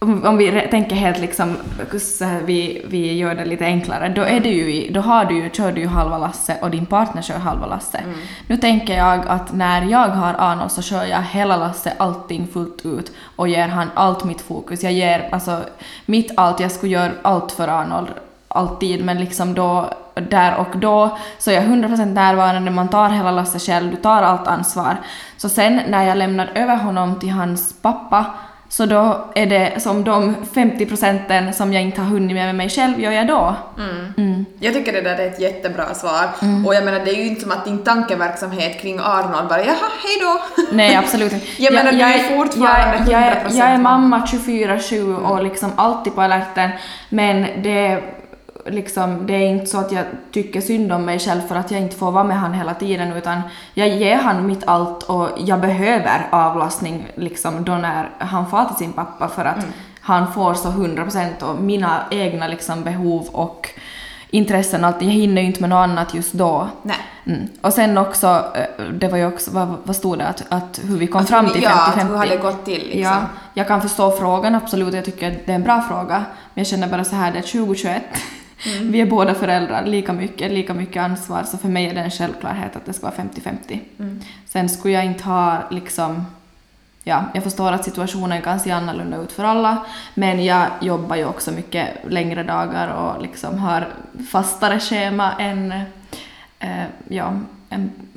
[0.00, 1.56] om, om vi tänker helt liksom,
[2.00, 5.24] så här, vi, vi gör det lite enklare, då, är du ju, i- då har
[5.24, 8.00] du ju, kör du ju halva lasse och din partner kör halva lasse.
[8.46, 12.86] Nu tänker jag att när jag har Arnold så kör jag hela lasse, allting fullt
[12.86, 14.82] ut och ger han allt mitt fokus.
[14.82, 15.60] Jag ger alltså
[16.06, 18.08] mitt allt, jag skulle göra allt för Arnold
[18.48, 23.30] alltid men liksom då, där och då så är jag 100% närvarande, man tar hela
[23.30, 24.96] lasset själv, du tar allt ansvar.
[25.36, 28.24] Så sen när jag lämnar över honom till hans pappa
[28.70, 32.54] så då är det som de 50 procenten som jag inte har hunnit med, med
[32.54, 33.54] mig själv gör jag då.
[33.78, 34.44] Mm.
[34.60, 36.24] Jag tycker det där är ett jättebra svar.
[36.66, 39.76] Och jag menar, det är ju inte som att din tankeverksamhet kring Arnold bara jaha,
[40.02, 40.62] hej då.
[40.76, 41.46] Nej, absolut inte.
[41.58, 44.26] Jag menar, du är fortfarande jag, jag, är- 100% jag är mamma mamma.
[44.26, 46.70] 24-7 och liksom alltid på alerten,
[47.08, 48.02] men det är
[48.70, 51.80] liksom, det är inte så att jag tycker synd om mig själv för att jag
[51.80, 53.40] inte får vara med han hela tiden utan
[53.74, 58.76] jag ger han mitt allt och jag behöver avlastning liksom då när han far till
[58.76, 59.66] sin pappa för att
[60.00, 63.70] han får så 100% och mina egna liksom behov och
[64.30, 66.68] intressen och allt, jag hinner ju inte med något annat just då.
[66.82, 66.96] Nej.
[67.26, 67.48] Mm.
[67.60, 70.98] Och sen också, eh, det var ju också, vad, vad stod det, att, att hur
[70.98, 71.64] vi kom Att fram till 50-50.
[71.64, 73.02] ja, att hur har det gått till, liksom?
[73.02, 73.20] Ja,
[73.54, 76.24] jag kan förstå frågan absolut, jag tycker att det är en bra fråga.
[76.54, 78.02] Men jag känner bara så här, det är 2021.
[78.66, 78.92] Mm.
[78.92, 82.10] Vi är båda föräldrar, lika mycket, lika mycket ansvar, så för mig är det en
[82.10, 83.80] självklarhet att det ska vara 50-50.
[83.98, 84.20] Mm.
[84.46, 86.26] Sen skulle jag inte ha liksom
[87.04, 91.24] Ja, jag förstår att situationen kan se annorlunda ut för alla, men jag jobbar ju
[91.24, 93.88] också mycket längre dagar och liksom har
[94.30, 95.72] fastare schema än
[96.58, 97.32] eh, ja,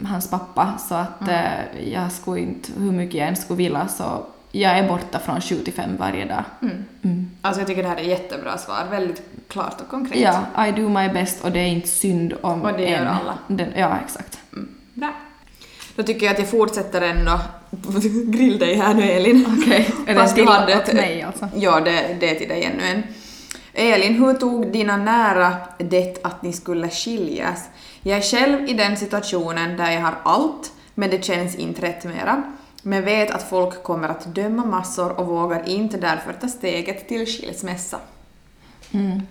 [0.06, 1.36] hans pappa, så att Mm.
[1.36, 5.42] eh, jag skulle inte, hur mycket jag än skulle vilja, så jag är borta från
[5.42, 6.44] 7 till 5 varje dag.
[6.62, 6.86] Mm.
[7.02, 7.32] Mm.
[7.42, 10.20] Alltså jag tycker det här är jättebra svar, väldigt klart och konkret.
[10.56, 13.08] Ja, I do my best och det är inte synd om Och det gör en.
[13.08, 13.38] alla.
[13.48, 14.40] Den, ja, exakt.
[14.54, 14.70] Mm.
[14.94, 15.14] Bra.
[15.96, 17.40] Då tycker jag att jag fortsätter ändå
[18.32, 19.58] grill dig här nu Elin.
[19.62, 21.50] Okej, är det Fast till du hade åt ett- mig alltså?
[21.56, 23.04] Ja, det, det är till dig ännu en.
[23.74, 27.70] Elin, hur tog dina nära det att ni skulle skiljas?
[28.02, 32.04] Jag är själv i den situationen där jag har allt, men det känns inte rätt
[32.06, 32.44] mera.
[32.84, 37.26] Men vet att folk kommer att döma massor och vågar inte därför ta steget till
[37.26, 37.98] skilsmässa.
[38.92, 39.22] Mm.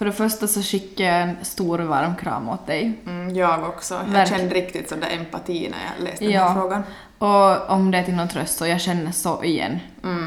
[0.00, 2.92] För det första så skickar jag en stor varm kram åt dig.
[3.06, 3.94] Mm, jag också.
[3.94, 4.40] Jag Verkligen.
[4.40, 6.48] kände riktigt sån där empati när jag läste den Ja.
[6.48, 6.82] här frågan.
[7.18, 9.78] Och om det är till någon tröst så jag känner så igen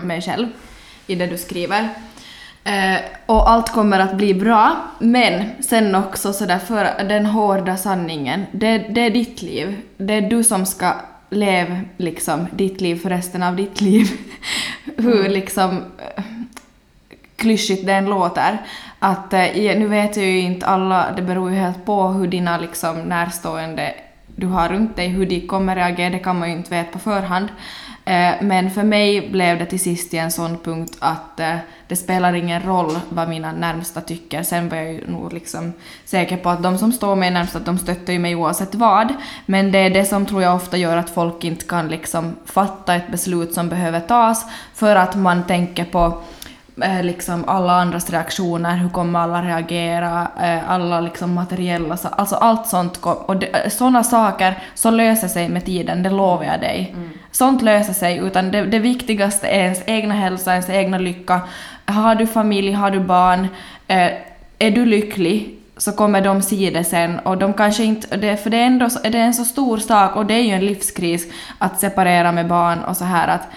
[0.04, 0.48] mig själv
[1.08, 1.90] i det du skriver.
[2.64, 8.46] Eh, och allt kommer att bli bra, men sen också sådär för den hårda sanningen,
[8.52, 9.78] det, det är ditt liv.
[9.98, 10.94] Det är du som ska
[11.30, 14.12] leva liksom ditt liv för resten av ditt liv.
[14.98, 15.78] Hur liksom
[16.16, 16.24] eh,
[17.44, 18.62] klyschigt den låter.
[19.00, 22.58] Att, eh, nu vet jag ju inte alla, det beror ju helt på hur dina
[22.58, 23.94] liksom, närstående
[24.36, 27.00] du har runt dig, hur de kommer reagera, det kan man ju inte veta på
[27.00, 27.48] förhand.
[28.06, 31.56] Eh, men för mig blev det till sist i en sån punkt att eh,
[31.88, 34.44] det spelar ingen roll vad mina närmsta tycker.
[34.44, 35.74] Sen var jag ju nog liksom
[36.06, 39.14] säker på att de som står mig närmst att de stöttar ju mig oavsett vad.
[39.46, 42.96] Men det är det som tror jag ofta gör att folk inte kan liksom fatta
[42.96, 46.22] ett beslut som behöver tas för att man tänker på
[47.04, 53.00] liksom alla andras reaktioner, hur kommer alla reagera, eh, alla liksom materiella alltså allt sånt.
[53.04, 56.96] Och det, sådana saker så löser sig med tiden, det lovar jag dig.
[57.32, 61.42] Sånt löser sig, utan det, det viktigaste är ens egna hälsa, ens egna lycka.
[61.86, 63.48] Har du familj, har du barn,
[63.88, 64.12] eh,
[64.60, 68.58] är du lycklig så kommer de se det sen och de kanske inte, för det
[68.58, 71.80] är ändå det är en så stor sak och det är ju en livskris att
[71.80, 73.48] separera med barn och så här att,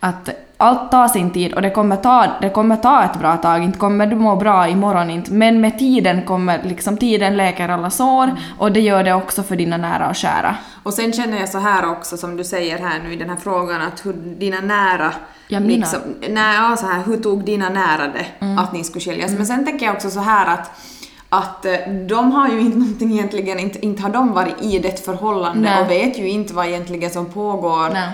[0.00, 3.62] att allt tar sin tid och det kommer, ta, det kommer ta ett bra tag,
[3.64, 7.90] inte kommer du må bra imorgon inte, men med tiden kommer liksom tiden läker alla
[7.90, 10.56] sår och det gör det också för dina nära och kära.
[10.82, 13.36] Och sen känner jag så här också som du säger här nu i den här
[13.36, 15.12] frågan att hur dina nära
[15.48, 15.74] Ja, mina.
[15.76, 18.58] liksom, nej, ja, så här, hur tog dina nära det Mm.
[18.58, 19.32] att ni skulle skiljas?
[19.32, 20.70] Men sen tänker jag också så här att
[21.28, 21.72] att eh,
[22.08, 25.82] de har ju inte någonting egentligen, inte, inte har de varit i det förhållande Nej.
[25.82, 28.08] och vet ju inte vad egentligen som pågår Nej.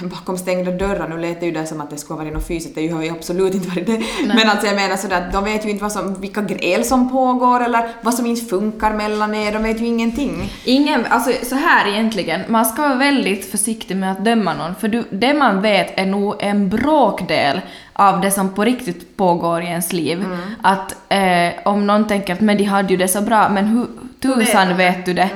[0.10, 1.08] bakom stängda dörrar.
[1.08, 3.02] Nu lät det ju där som att det skulle ha varit något fysiskt, det har
[3.02, 4.02] ju absolut inte varit det.
[4.26, 7.10] Men alltså jag menar sådär att de vet ju inte vad som, vilka gräl som
[7.10, 10.52] pågår eller vad som inte funkar mellan er, de vet ju ingenting.
[10.64, 14.88] Ingen, alltså så här egentligen, man ska vara väldigt försiktig med att döma någon, för
[14.88, 17.60] du, det man vet är nog en bråkdel
[17.92, 20.24] av det som på riktigt pågår i ens liv.
[20.62, 23.86] Att eh, om någon tänker att men de hade ju det så bra, men hur
[24.20, 25.30] tusan vet du det?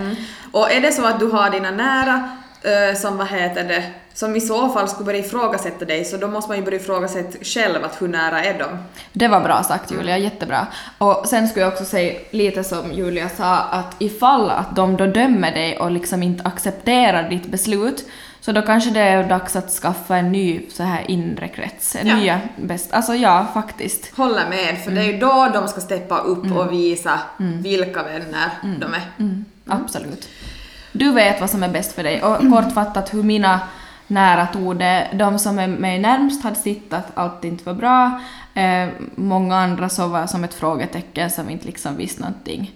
[0.52, 2.28] Och är det så att du har dina nära
[2.96, 6.50] som, vad heter det, som i så fall skulle börja ifrågasätta dig, så då måste
[6.50, 8.66] man ju börja ifrågasätta själv att hur nära är de?
[9.12, 10.66] Det var bra sagt Julia, jättebra.
[10.98, 15.06] Och sen skulle jag också säga lite som Julia sa, att ifall att de då
[15.06, 18.04] dömer dig och liksom inte accepterar ditt beslut,
[18.40, 22.06] så då kanske det är dags att skaffa en ny så här inre krets, en
[22.06, 22.16] Ja.
[22.16, 22.92] nya bäst.
[22.92, 24.16] Alltså ja, faktiskt.
[24.16, 27.18] Håller med, för det är ju då de ska steppa upp och visa
[27.62, 29.02] vilka vänner de är.
[29.18, 30.28] Mm, absolut.
[30.98, 32.22] Du vet vad som är bäst för dig.
[32.22, 33.60] Och kortfattat hur mina
[34.06, 35.08] nära tog det.
[35.14, 38.20] De som är mig närmst hade sett att allt inte var bra.
[38.54, 42.72] Eh, många andra så var som ett frågetecken som inte liksom visste någonting.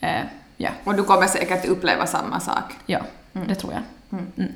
[0.00, 0.20] Eh,
[0.56, 2.64] ja, Och du kommer säkert uppleva samma sak.
[2.86, 2.98] ja
[3.32, 3.82] det tror jag.
[4.20, 4.52] Mm.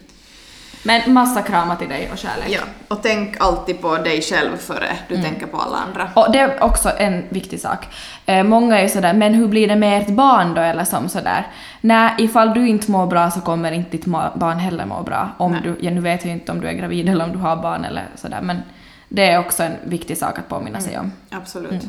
[0.87, 2.49] Men massa kramar till dig och kärlek.
[2.49, 6.11] Ja, och tänk alltid på dig själv före du tänker på alla andra.
[6.15, 7.87] Och det är också en viktig sak.
[8.27, 11.09] Eh, många är ju sådär, men hur blir det med ert barn då eller som
[11.09, 11.47] sådär?
[11.81, 15.31] Nej, ifall du inte mår bra så kommer inte ditt barn heller må bra.
[15.39, 15.61] Om Nej.
[15.65, 17.85] du, ja, nu vet jag inte om du är gravid eller om du har barn
[17.85, 18.63] eller sådär, men
[19.09, 21.13] det är också en viktig sak att påminna sig om.
[21.31, 21.83] Absolut.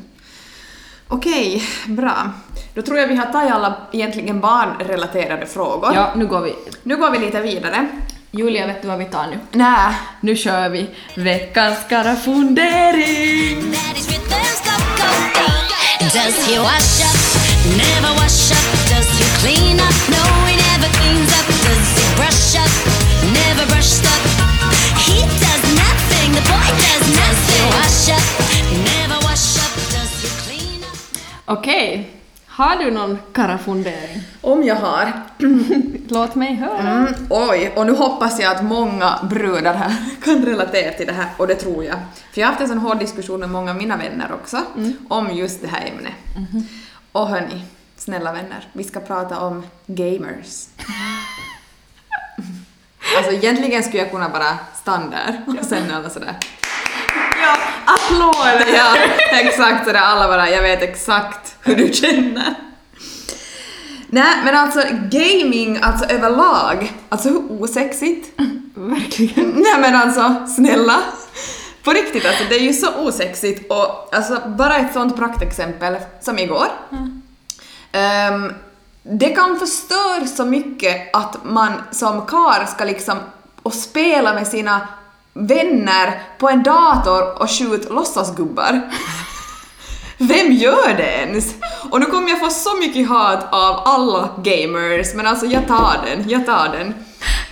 [1.08, 2.32] Okej, bra.
[2.74, 5.92] Då tror jag vi har tagit alla egentligen barnrelaterade frågor.
[5.96, 6.56] Ja, nu går vi.
[6.84, 7.88] Nu går vi lite vidare.
[8.38, 9.39] Julia, vet du vad vi tar nu?
[9.52, 13.71] Nej, Nu kör vi veckans karafundering!
[16.00, 17.17] Does he wash up?
[17.78, 18.65] Never wash up.
[18.91, 19.97] Does he clean up?
[20.10, 21.47] No, he never cleans up.
[21.65, 22.71] Does he brush up?
[23.34, 24.21] Never brushed up.
[25.08, 26.30] He does nothing.
[26.38, 27.21] The boy does nothing.
[27.21, 28.26] Does he wash up?
[28.91, 29.73] Never wash up.
[29.93, 30.97] Does he clean up?
[31.58, 32.06] Okej,
[32.58, 34.22] har du någon karafundering?
[34.41, 35.13] om jag har.
[36.08, 36.80] Låt mig höra.
[36.80, 41.30] Mm, oj, och nu hoppas jag att många bröder här kan relatera till det här,
[41.38, 41.96] och det tror jag.
[42.32, 44.62] För jag har haft en sån hård diskussion med många av mina vänner också,
[45.08, 46.13] om just det här ämnet.
[47.12, 47.62] Och hörni,
[47.96, 50.67] snälla vänner, vi ska prata om gamers.
[53.17, 56.36] alltså egentligen skulle jag kunna bara stanna där och sen alla sådär
[57.48, 58.68] Ja, applåder!
[58.76, 58.96] Ja,
[59.32, 60.00] exakt sådär.
[60.00, 62.56] Alla bara, jag vet exakt hur du känner.
[64.10, 68.40] Nej, men alltså gaming, alltså överlag, alltså hur osexigt?
[68.76, 69.50] Verkligen.
[69.50, 71.00] Nej men alltså, snälla.
[71.84, 76.40] På riktigt alltså, det är ju så osexigt och alltså bara ett sånt praktexempel som
[76.40, 76.68] igår.
[77.92, 78.54] Ehm,
[79.04, 83.18] det kan förstöra så mycket att man som kar ska liksom
[83.64, 84.88] och spela med sina
[85.38, 88.82] vänner på en dator och skjuta låtsasgubbar.
[90.17, 91.54] Vem gör det ens?
[91.89, 95.95] Och nu kommer jag få så mycket hat av alla gamers, men alltså jag tar
[96.06, 96.93] den, jag tar den.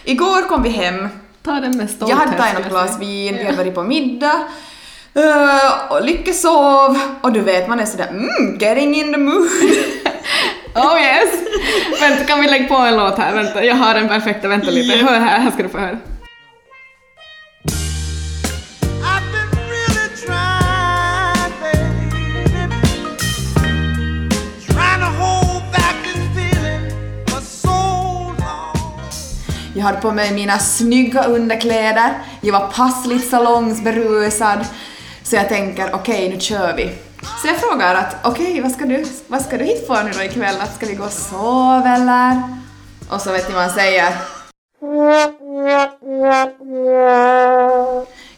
[0.03, 1.07] Igår kom vi hem,
[1.43, 2.09] Ta den med stolthet.
[2.19, 4.47] jag hade tagit något glas vin, vi hade varit på middag,
[5.13, 9.49] eh, och Lycke sov, och du vet man är sådär mm, getting in the mood.
[10.75, 11.29] Oh yes!
[12.01, 13.33] Vänta, kan vi lägga på en låt här?
[13.35, 14.47] Vänta, jag har den perfekta.
[14.47, 14.97] Vänta lite.
[14.97, 15.97] Hör här, här ska du få höra.
[29.85, 34.65] Hade på mig mina snygga underkläder, jag var passligt salongsberusad,
[35.23, 36.95] så jag tänker okej, nu kör vi.
[37.41, 40.23] Så jag frågar att okej, vad, ska du, vad ska du hit på nu då
[40.23, 40.55] ikväll?
[40.61, 42.41] Att ska vi gå och sova eller?
[43.09, 44.13] Och så vet ni vad han säger.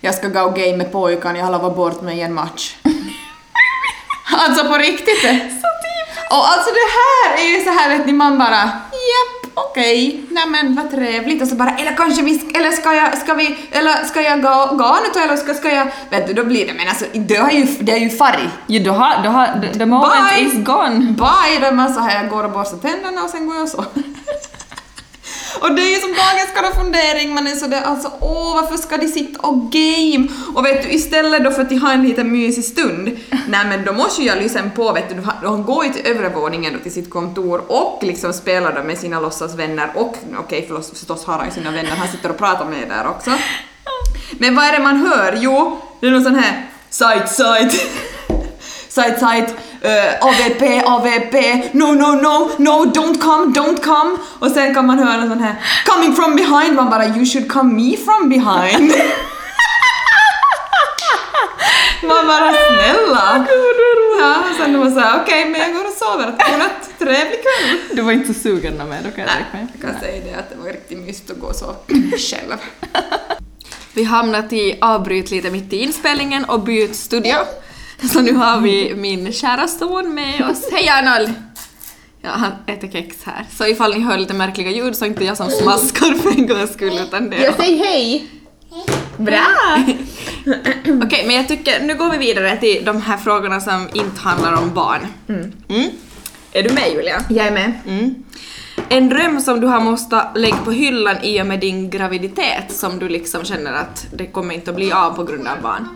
[0.01, 2.75] Jag ska gå och game med pojkarna, jag har lovat bort mig i en match.
[4.37, 5.21] alltså på riktigt!
[5.63, 6.31] Så typiskt!
[6.31, 8.63] Och alltså det här är ju så här vet ni, man bara
[9.11, 13.33] japp, okej, nämen vad trevligt och så bara eller kanske vi, eller ska jag, ska
[13.33, 16.67] vi, eller ska jag gå, gå nu eller ska, ska jag, vet du då blir
[16.67, 18.49] det, men alltså det är ju, det är ju färg.
[18.67, 20.45] Ja, du har, du har, the, the moment Bye.
[20.45, 20.99] is gone.
[20.99, 21.59] Bye!
[21.59, 23.69] Då är man så här, jag går och borstar tänderna och sen går jag och
[23.69, 23.85] så.
[25.61, 28.97] Och det är ju som dagens kalla fundering, man är sådär alltså åh varför ska
[28.97, 30.27] de sitta och game?
[30.55, 33.05] Och vet du istället då för att de har en liten mysig stund,
[33.47, 36.29] nej men då måste ju jag lyssna på vet du, han går ju till övre
[36.29, 40.89] våningen då till sitt kontor och liksom spelar då med sina låtsasvänner och okej förlåt
[40.89, 43.31] förstås har han ju sina vänner, han sitter och pratar med där också.
[44.31, 45.37] Men vad är det man hör?
[45.41, 47.71] Jo, det är någon sån här side side
[49.01, 49.47] side side
[49.81, 51.35] eh, AVP AVP
[51.73, 54.17] no no no no don't come don't come.
[54.39, 55.55] Och sen kan man höra en sån här
[55.85, 56.75] coming from behind.
[56.75, 58.93] Man bara you should come me from behind.
[62.01, 63.45] Man bara snälla.
[64.19, 67.77] Ja, sen är man såhär okej men jag går och sover godnatt trevlig kväll.
[67.93, 69.67] Du var inte så sugen mer, då kan jag tänka mig.
[69.73, 71.75] jag kan säga det att det var riktigt mysigt att gå så
[72.17, 72.57] själv.
[73.93, 77.35] Vi hamnat i avbryt lite mitt i inspelningen och bytt studio.
[78.13, 80.69] Så nu har vi min kära son med oss.
[80.71, 81.33] Hej Arnold!
[82.21, 83.45] Ja, han äter kex här.
[83.57, 86.47] Så ifall ni hör lite märkliga ljud så är inte jag som smaskar för en
[86.47, 88.29] gångs skull utan det är säger hej
[89.17, 89.45] bra
[91.03, 94.53] Okej, men jag tycker nu går vi vidare till de här frågorna som inte handlar
[94.53, 95.07] om barn.
[95.29, 95.53] Mm.
[96.51, 97.23] Är du med Julia?
[97.29, 98.23] jag är med Mm.
[98.89, 102.99] En dröm som du har måste lägga på hyllan i och med din graviditet som
[102.99, 105.87] du liksom känner att det kommer inte att bli av på grund av barn.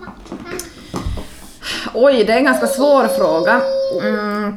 [1.94, 3.62] Oj, det är en ganska svår fråga.
[4.02, 4.56] Mm.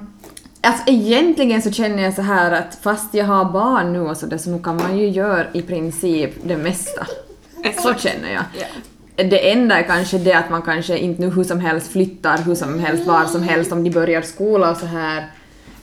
[0.60, 4.26] Alltså egentligen så känner jag så här att fast jag har barn nu och så
[4.26, 7.06] där så nu kan man ju göra i princip det mesta.
[7.82, 8.44] Så känner jag.
[9.30, 12.54] Det enda är kanske det att man kanske inte nu hur som helst flyttar hur
[12.54, 15.30] som helst var som helst om de börjar skola och så här.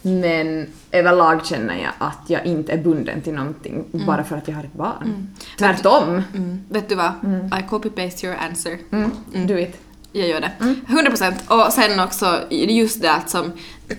[0.02, 4.56] Men överlag känner jag att jag inte är bunden till någonting bara för att jag
[4.56, 5.36] har ett barn.
[5.58, 6.24] Tvärtom.
[6.36, 6.60] Mm.
[6.70, 7.12] Vet du vad?
[7.60, 8.78] I copy-paste your answer.
[8.92, 9.12] Mm.
[9.48, 9.78] Do it.
[10.12, 10.52] Jag gör det.
[10.88, 13.52] 100% och sen också just det att som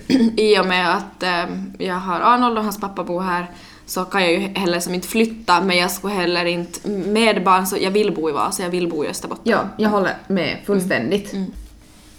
[0.37, 1.45] i och med att eh,
[1.77, 3.51] jag har Arnold och hans pappa bor här
[3.85, 7.67] så kan jag ju heller som inte flytta men jag skulle heller inte med barn
[7.67, 9.51] så jag vill bo i Vasa, jag vill bo i Österbotten.
[9.51, 11.33] Ja, jag håller med fullständigt.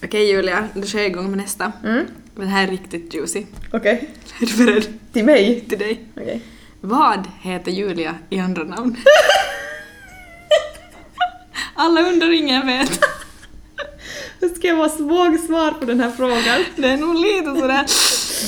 [0.04, 1.72] Okej Julia, då kör jag igång med nästa.
[1.84, 2.06] Mm.
[2.36, 3.44] Den här är riktigt juicy.
[3.72, 4.08] Okej.
[4.40, 4.86] Är du beredd?
[5.12, 5.64] Till mig?
[5.68, 6.04] Till dig.
[6.16, 6.40] Okej.
[6.80, 8.96] Vad heter Julia i andra namn?
[11.74, 13.00] Alla undrar, ingen vet.
[14.48, 16.64] Ska jag vara svag svar på den här frågan?
[16.76, 17.84] Det är nog lite sådär...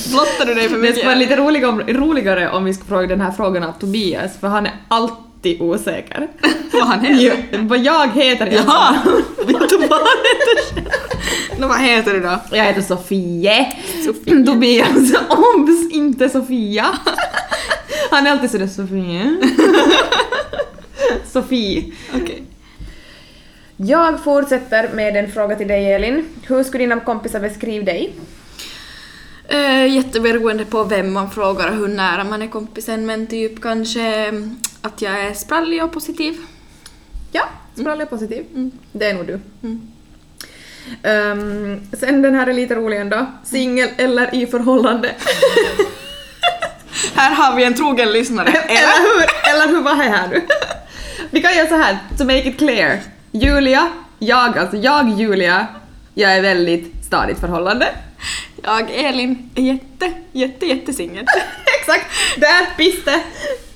[0.09, 0.95] Blottar du dig för Det mycket?
[0.95, 4.31] skulle vara lite roligare om, roligare om vi skulle fråga den här frågan av Tobias,
[4.39, 6.27] för han är alltid osäker.
[6.73, 7.57] Vad han heter?
[7.61, 8.95] Vad jag heter fall.
[9.37, 10.87] Vet du vad han heter?
[11.59, 12.39] Nå, vad heter du då?
[12.51, 13.73] Jag heter Sofie.
[14.05, 14.45] Sofie.
[14.45, 16.85] Tobias, obs, inte Sofia.
[18.11, 19.37] Han är alltid sådär Sofie.
[21.33, 21.91] Sofie.
[22.15, 22.43] Okej.
[23.79, 26.25] Jag fortsätter med en fråga till dig Elin.
[26.47, 28.13] Hur skulle dina kompisar beskriva dig?
[29.53, 34.01] Uh, jätteberoende på vem man frågar och hur nära man är kompisen men typ kanske
[34.01, 36.37] mm, att jag är sprallig och positiv.
[37.31, 37.43] Ja,
[37.75, 38.45] sprallig och positiv.
[38.91, 39.39] Det är nog du.
[41.03, 43.25] Ehm, sen den här är lite rolig ändå.
[43.43, 45.11] Singel eller i förhållande?
[47.15, 48.49] Här har vi en trogen lyssnare.
[48.51, 49.25] eller hur?
[49.53, 49.81] Eller hur?
[49.81, 50.41] Vad är här nu?
[51.31, 52.99] Vi kan göra så här, to make it clear.
[53.31, 55.67] Julia, jag, alltså jag Julia,
[56.13, 57.87] jag är väldigt stadigt förhållande.
[58.63, 61.25] Jag, Elin, är jätte, jätte, jätte singel.
[61.79, 62.05] Exakt!
[62.37, 63.21] Där piste!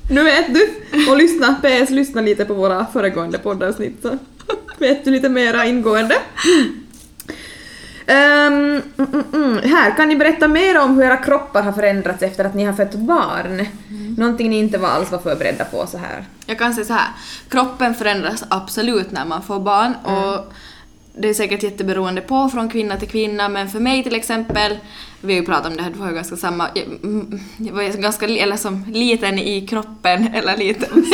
[0.09, 0.69] Nu vet du.
[1.11, 4.17] Och lyssna, PS, lyssna lite på våra föregående poddavsnitt så
[4.77, 6.15] vet du lite mera ingående.
[8.07, 9.69] Ehm, mm, mm, mm.
[9.69, 12.73] Här, kan ni berätta mer om hur era kroppar har förändrats efter att ni har
[12.73, 13.65] fött barn?
[14.17, 16.25] Någonting ni inte var alls var förberedda på så här.
[16.45, 17.09] Jag kan säga så här,
[17.49, 20.53] kroppen förändras absolut när man får barn och
[21.13, 24.77] det är säkert jätteberoende på från kvinna till kvinna men för mig till exempel,
[25.21, 28.01] vi har ju pratat om det här, du har ju ganska samma, jag, mm, var
[28.01, 31.05] ganska eller som liten i kroppen, eller liten,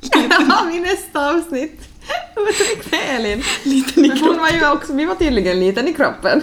[0.00, 1.80] Det har vi nästa avsnitt.
[2.34, 3.42] Vad tänkte Elin?
[3.62, 6.42] liten i kroppen, var ju också, vi var tydligen liten i kroppen.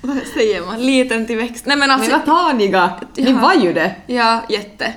[0.00, 2.90] vad säger man, liten till växt, nej men Ni alltså, var taniga.
[3.16, 3.94] Ni var ju det.
[4.06, 4.92] ja jätte.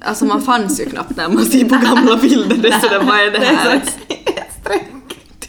[0.00, 3.20] Alltså man fanns ju knappt när man ser på gamla bilder, det är sådär, vad
[3.20, 3.76] är det här?
[3.76, 3.98] Ett
[4.60, 4.84] streck.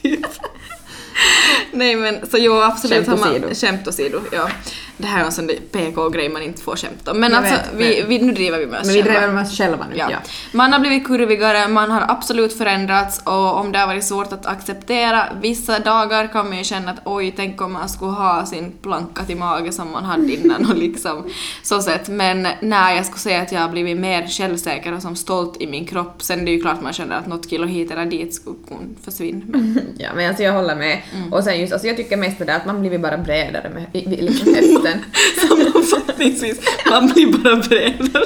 [0.02, 0.26] typ.
[1.72, 3.56] Nej men så jo absolut har man...
[3.56, 4.20] Skämt åsido.
[4.32, 4.50] Ja.
[4.98, 7.20] Det här är en sån PK-grej man inte får skämta om.
[7.20, 9.20] Men Jag alltså, vet, vi, vi, nu driver vi med oss Men vi själva.
[9.20, 9.98] drev med oss själva nu.
[9.98, 10.08] Ja.
[10.12, 10.18] Ja.
[10.52, 14.46] Man har blivit kurvigare, man har absolut förändrats och om det har varit svårt att
[14.46, 18.72] acceptera vissa dagar kan man ju känna att oj, tänk om man skulle ha sin
[18.72, 21.30] planka till mage som man hade innan och liksom
[21.64, 22.10] så sett.
[22.10, 25.68] Men när jag skulle säga att jag har blivit mer självsäker och som stolt i
[25.68, 28.34] min kropp, sen det är ju klart man känner att något kilo hit eller dit
[28.34, 29.46] skulle kunna försvinna.
[29.48, 31.02] Men Ja, men alltså jag håller med.
[31.16, 31.34] Mm.
[31.34, 33.86] Och sen just, alltså jag tycker mest det där att man blir bara bredare med
[33.94, 35.00] liksom höften.
[35.48, 38.26] Sammanfattningsvis, man blir bara bredare.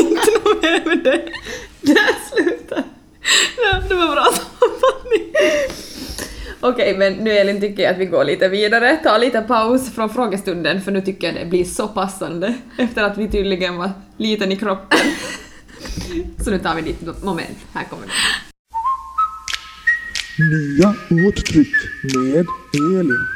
[0.00, 1.22] Inte något mer med det.
[1.80, 2.82] Där slutar.
[3.56, 5.32] Ja, det var bra sammanfattning.
[6.60, 10.10] Okej, men nu Elin tycker jag att vi går lite vidare, tar lite paus från
[10.10, 14.52] frågestunden för nu tycker jag det blir så passande efter att vi tydligen var liten
[14.52, 14.98] i kroppen.
[16.44, 17.58] Så nu tar vi ditt moment.
[17.72, 18.47] Här kommer det.
[20.40, 23.26] Nya uttryck med Elin.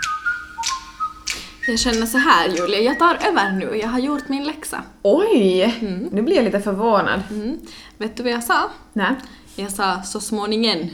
[1.68, 4.82] Jag känner så här Julia, jag tar över nu, jag har gjort min läxa.
[5.02, 5.78] Oj!
[6.12, 7.22] Nu blir jag lite förvånad.
[7.30, 7.58] Mm.
[7.98, 8.70] Vet du vad jag sa?
[8.92, 9.14] Nej.
[9.56, 10.90] Jag sa så småningom.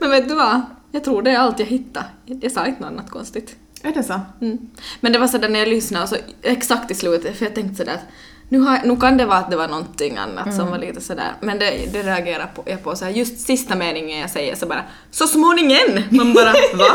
[0.00, 0.60] Men vet du vad?
[0.92, 2.06] Jag tror det är allt jag hittade.
[2.24, 3.56] Jag sa inte något annat konstigt.
[3.82, 4.20] Är det så?
[4.40, 4.58] Mm.
[5.00, 7.74] Men det var sådär när jag lyssnade, och så exakt i slutet, för jag tänkte
[7.74, 8.08] sådär att
[8.48, 11.32] nu, har, nu kan det vara att det var någonting annat som var lite sådär,
[11.40, 14.82] men det, det reagerar på, jag på såhär, just sista meningen jag säger så bara
[15.10, 16.02] så småningom!
[16.10, 16.88] Man bara va?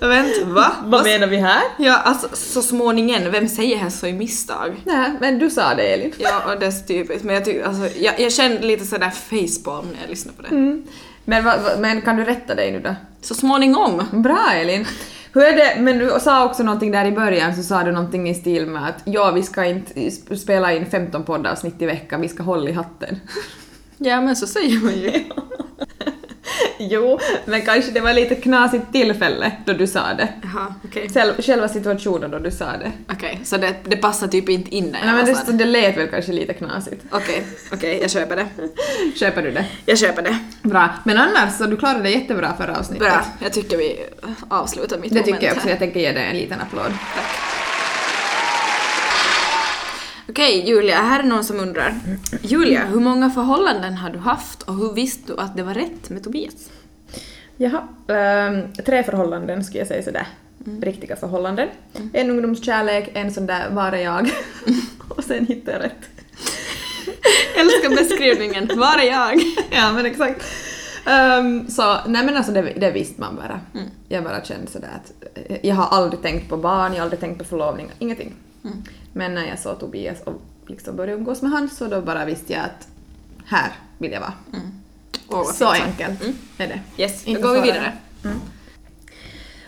[0.00, 0.72] Vänt, va?
[0.84, 1.62] Vad menar vi här?
[1.76, 4.76] Ja, alltså så småningom, vem säger här så i misstag?
[4.84, 6.12] Nej, men du sa det Elin.
[6.18, 9.86] Ja, och det är typiskt, men jag, tycker, alltså, jag, jag kände lite sådär facepalm
[9.92, 10.48] när jag lyssnade på det.
[11.24, 12.94] Men, vad- vad- men kan du rätta dig nu då?
[13.22, 14.02] Så småningom!
[14.12, 14.86] Bra Elin!
[15.32, 18.28] Hur är det, men du sa också någonting där i början, så sa du någonting
[18.28, 22.20] i stil med att ja, vi ska inte sp- spela in 15 poddavsnitt i veckan,
[22.20, 23.20] vi ska hålla i hatten.
[23.96, 25.10] Ja, men så säger man ju.
[26.90, 30.28] jo, men kanske det var lite knasigt tillfälle då du sa det.
[30.42, 31.08] Jaha, okej.
[31.14, 32.92] Själv, själva situationen då du sa det.
[33.12, 35.96] Okej, så det, det passar typ inte in när Nej, men jag det, det lät
[35.96, 37.04] väl kanske lite knasigt.
[37.10, 38.46] Okej, okej, jag köper det.
[39.18, 39.64] Köper du det?
[39.86, 40.38] Jag köper det.
[40.62, 40.88] Bra.
[41.04, 43.08] Men annars så du klarade det jättebra förra avsnittet.
[43.08, 44.00] Bra, jag tycker vi
[44.48, 45.70] avslutar mitt Det moment tycker jag också, här.
[45.70, 46.92] jag tänker ge dig en liten applåd.
[50.28, 51.94] Okej, Julia, här är någon som undrar.
[52.42, 56.10] Julia, hur många förhållanden har du haft och hur visste du att det var rätt
[56.10, 56.70] med Tobias?
[57.56, 60.26] Jaha, ehm, tre förhållanden skulle jag säga sådär.
[60.82, 61.68] Riktiga förhållanden.
[62.12, 64.30] En ungdomskärlek, en sån där var är jag
[65.08, 66.08] och sen hittade jag rätt.
[67.56, 69.40] Älskar beskrivningen, var är jag?
[69.70, 70.44] ja men exakt.
[71.06, 73.60] Ehm, så nej men alltså det, det visste man bara.
[74.08, 75.12] Jag bara kände sådär att
[75.50, 78.34] eh, jag har aldrig tänkt på barn, jag har aldrig tänkt på förlovning, ingenting.
[79.18, 82.52] Men när jag såg Tobias och liksom började umgås med han så då bara visste
[82.52, 82.88] jag att
[83.44, 84.32] här vill jag vara.
[85.28, 85.84] Åh, vad så fint.
[85.84, 86.22] enkelt
[86.58, 87.02] är det.
[87.02, 87.92] Yes, då Inte går vi vidare.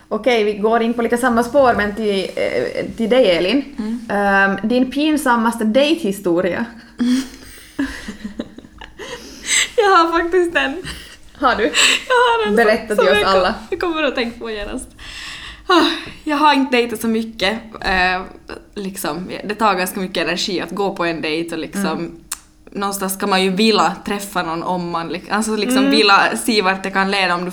[0.07, 3.63] Okej, vi går in på lite samma spår men till, eh, till dig Elin.
[4.09, 6.65] Ehm, din pinsammaste dejthistoria.
[9.77, 10.83] Jag har faktiskt en.
[11.33, 11.63] Har du?
[11.63, 13.55] Jag har en Berätta till oss alla.
[13.69, 14.87] Jag kommer att tänka på genast.
[15.71, 15.85] Ah,
[16.23, 17.59] Jag har inte dejtat så mycket.
[17.81, 18.21] Eh,
[18.75, 22.11] liksom, det tar ganska mycket energi att gå på en dejt och liksom Mm.
[22.73, 25.91] Någonstans ska man ju vilja träffa någon om man alltså liksom Mm.
[25.91, 27.51] vilja se vart det kan leda om du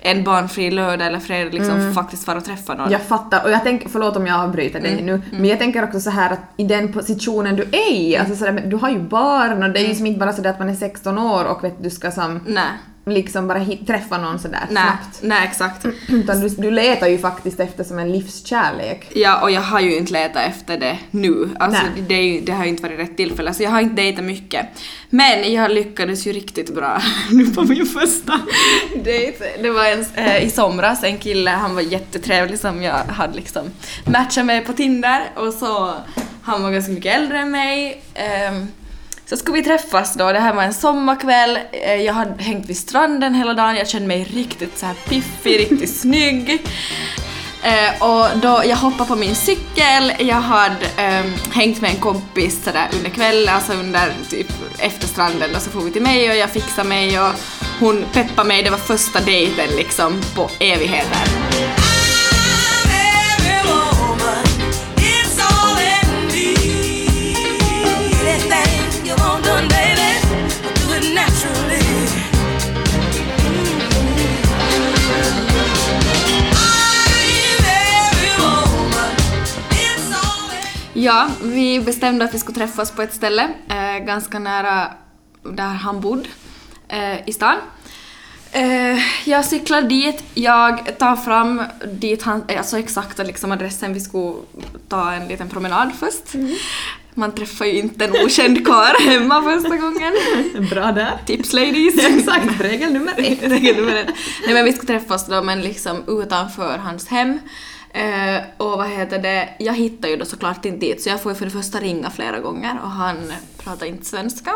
[0.00, 2.80] en barnfri lördag eller fredag liksom faktiskt far och träffar någon.
[2.86, 2.92] Mm.
[2.92, 5.84] Jag fattar, och jag tänker, förlåt om jag avbryter dig Mm, nu, men jag tänker
[5.84, 8.90] också så här att i den positionen du är i, alltså sådär, men du har
[8.90, 9.90] ju barn och det är Mm.
[9.90, 12.40] ju som inte bara sådär att man är 16 år och vet du ska som
[12.46, 12.64] Nej,
[13.04, 15.18] liksom bara träffa någon sådär nej, snabbt.
[15.22, 15.86] nej exakt.
[16.08, 19.10] Utan du, du letar ju faktiskt efter som en livskärlek.
[19.14, 21.50] Ja, och jag har ju inte letat efter det nu.
[21.58, 22.04] Alltså Nej.
[22.08, 24.66] det, ju, det har ju inte varit rätt tillfälle, så jag har inte dejtat mycket.
[25.10, 28.40] Men jag lyckades ju riktigt bra nu på min första
[29.04, 29.44] dejt.
[29.62, 33.70] Det var en, eh, i somras, en kille, han var jättetrevlig som jag hade liksom
[34.06, 35.94] matchat med på Tinder och så
[36.42, 38.02] Han var ganska mycket äldre än mig.
[38.14, 38.68] Ehm,
[39.32, 42.76] så skulle vi träffas då, det här var en sommarkväll, Eh, jag hade hängt vid
[42.76, 46.66] stranden hela dagen, jag kände mig riktigt så här piffig, riktigt snygg.
[47.62, 52.64] Eh, och då, jag hoppade på min cykel, jag hade ehm, hängt med en kompis
[52.64, 55.54] sådär under kvällen, alltså under typ efter stranden.
[55.56, 57.32] Och så får vi till mig och jag fixade mig och
[57.80, 62.01] hon peppade mig, det var första dejten liksom på evigheter.
[81.02, 84.90] Ja, vi bestämde att vi skulle träffas på ett ställe eh, ganska nära
[85.42, 86.28] där han bodde
[86.88, 87.56] eh, i stan.
[88.52, 94.00] Eh, jag cyklar dit, jag tar fram dit han, eh, alltså exakta liksom adressen, vi
[94.00, 94.34] skulle
[94.88, 96.34] ta en liten promenad först.
[97.14, 100.12] Man träffar ju inte en okänd karl hemma första gången.
[100.70, 101.18] Bra där.
[101.26, 102.04] Tips ladies!
[102.04, 103.42] Exakt, regel nummer ett.
[103.42, 104.14] Regel nummer ett.
[104.46, 107.38] Nej men vi skulle träffas då men liksom utanför hans hem.
[107.92, 111.32] Eh, och vad heter det, jag hittar ju då såklart inte dit så jag får
[111.32, 114.50] ju för det första ringa flera gånger och han pratar inte svenska.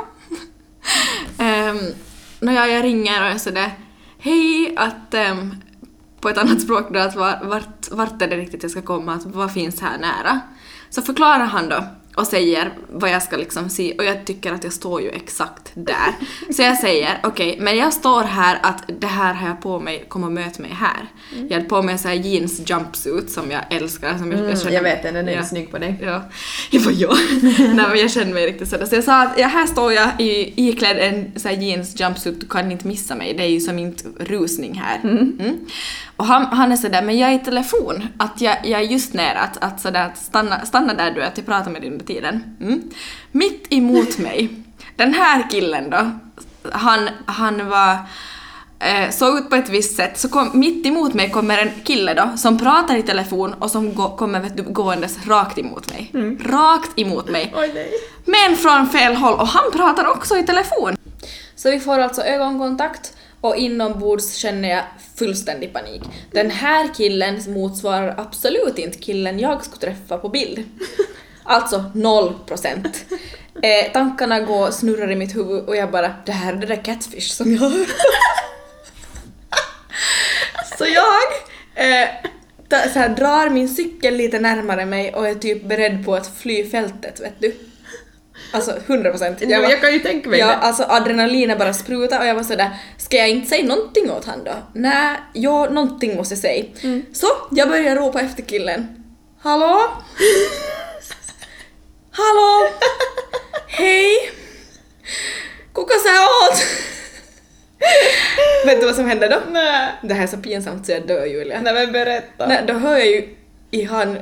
[1.39, 1.81] um,
[2.41, 3.71] när jag, jag ringer och jag sådär
[4.19, 5.55] hej att ehm,
[6.21, 9.25] på ett annat språk då att vart, vart är det riktigt jag ska komma, att
[9.25, 10.41] vad finns här nära?
[10.91, 11.85] Så förklarar han då
[12.17, 15.71] och säger vad jag ska liksom se och jag tycker att jag står ju exakt
[15.75, 16.15] där.
[16.53, 20.05] Så jag säger okej, men jag står här att det här har jag på mig,
[20.09, 21.07] kom och möt mig här.
[21.49, 24.19] Jag hade på mig så här jeans jumpsuit som jag älskar.
[24.19, 25.45] Som jag, Mm, känner- jag vet den, den är Ja.
[25.45, 25.99] snygg på dig.
[26.03, 26.23] Ja,
[26.71, 27.17] det var jag.
[27.59, 28.87] Nej men jag kände mig riktigt sådär.
[28.87, 32.41] Så jag sa att ja, här står jag i, iklädd en så här jeans jumpsuit,
[32.41, 33.35] du kan inte missa mig.
[33.35, 35.01] Det är ju som inte rusning här.
[35.05, 35.59] Mm.
[36.17, 38.09] Och han, han är sådär, men jag är i telefon.
[38.19, 41.27] Att jag, jag är just nära att, att sådär, att stanna, stanna där du är,
[41.27, 42.57] att jag pratar med dig tiden.
[42.61, 42.91] Mm.
[43.33, 44.49] Mitt emot mig,
[44.97, 46.11] den här killen då,
[46.73, 47.99] han, han var
[48.79, 52.15] eh, såg ut på ett visst sätt, så kom, mitt emot mig kommer en kille
[52.15, 56.13] då som pratar i telefon och som gå, kommer vet du, gåendes rakt emot mig.
[56.41, 57.53] Rakt emot mig.
[57.57, 57.91] Oj nej.
[58.25, 60.97] Men från fel håll och han pratar också i telefon.
[61.57, 64.83] Så vi får alltså ögonkontakt och inombords känner jag
[65.17, 66.03] fullständig panik.
[66.31, 70.65] Den här killen motsvarar absolut inte killen jag skulle träffa på bild.
[71.47, 73.05] Alltså noll procent.
[73.63, 76.85] Eh, tankarna går snurrar i mitt huvud och jag bara det här är det där
[76.85, 77.89] catfish som jag hört
[80.79, 81.25] Så jag
[81.75, 82.09] eh,
[82.93, 86.71] så här, drar min cykel lite närmare mig och är typ beredd på att fly
[86.71, 87.55] fältet, vet du.
[88.53, 89.39] Alltså 100 procent.
[89.41, 90.55] Jag, jag kan ju tänka mig Ja, det.
[90.55, 94.45] alltså adrenalinet bara sprutar och jag var sådär, ska jag inte säga någonting åt han
[94.45, 94.53] då?
[94.73, 96.65] Nej, ja, någonting måste jag säga.
[96.83, 97.03] Mm.
[97.13, 99.05] Så, jag börjar ropa efter killen.
[99.41, 99.81] Hallå?
[102.17, 102.69] Hallå?
[103.67, 104.31] Hej?
[105.75, 106.59] Kuka sä oot?
[108.67, 109.41] Vet du vad som hände då?
[109.51, 109.93] Nej.
[110.03, 111.61] Det här är så pinsamt så jag dör Julia.
[111.61, 112.47] Nej men berätta.
[112.47, 113.37] Nej, då hör jag ju
[113.71, 114.19] i han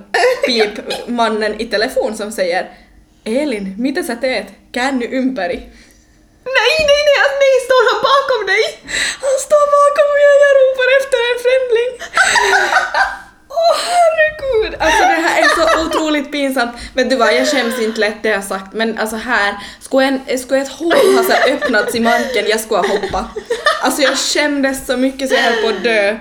[0.47, 0.70] pip
[1.09, 2.70] mannen i telefon som säger
[3.24, 4.47] Elin, mitä sä teet?
[4.74, 5.57] Käänny ympäri.
[6.59, 8.64] Nej, nej, nej, alltså, nej, står han bakom dig?
[9.24, 11.90] Han står bakom mig och jag ropar efter en främling.
[13.55, 14.80] Åh herregud!
[14.80, 16.72] Alltså det här är så otroligt pinsamt.
[16.94, 20.38] Vet du vad, jag skäms inte lätt det jag sagt men alltså här, skulle, en,
[20.38, 23.26] skulle ett hål ha så här öppnats i marken, jag skulle ha hoppat.
[23.82, 26.16] Alltså jag skämdes så mycket så jag höll på att dö.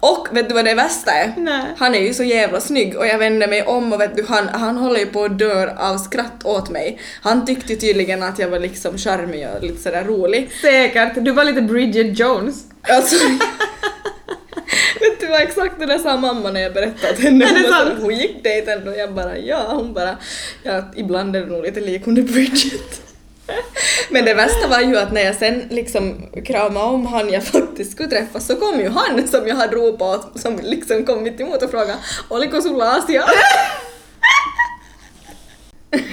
[0.00, 1.34] Och vet du vad det värsta är?
[1.36, 1.62] Nej.
[1.78, 4.48] Han är ju så jävla snygg och jag vänder mig om och vet du, han,
[4.48, 7.00] han håller ju på att dö av skratt åt mig.
[7.22, 10.50] Han tyckte tydligen att jag var liksom charmig och lite sådär rolig.
[10.60, 11.12] Säkert.
[11.16, 12.54] Du var lite Bridget Jones.
[12.88, 13.16] Alltså,
[15.00, 17.44] vet du vad exakt det där sa mamma när jag berättade att henne.
[17.44, 17.94] Hon bara?
[18.00, 20.16] Hon gick dejten och jag bara ja, hon bara
[20.62, 23.02] ja, ibland är det nog lite lik är Bridget.
[24.10, 27.92] Men det värsta var ju att när jag sen liksom kramade om han jag faktiskt
[27.92, 31.40] skulle träffa så kom ju han som jag hade ropat åt som liksom kom mitt
[31.40, 31.98] emot och frågade
[32.28, 33.24] Oliko sulla asia?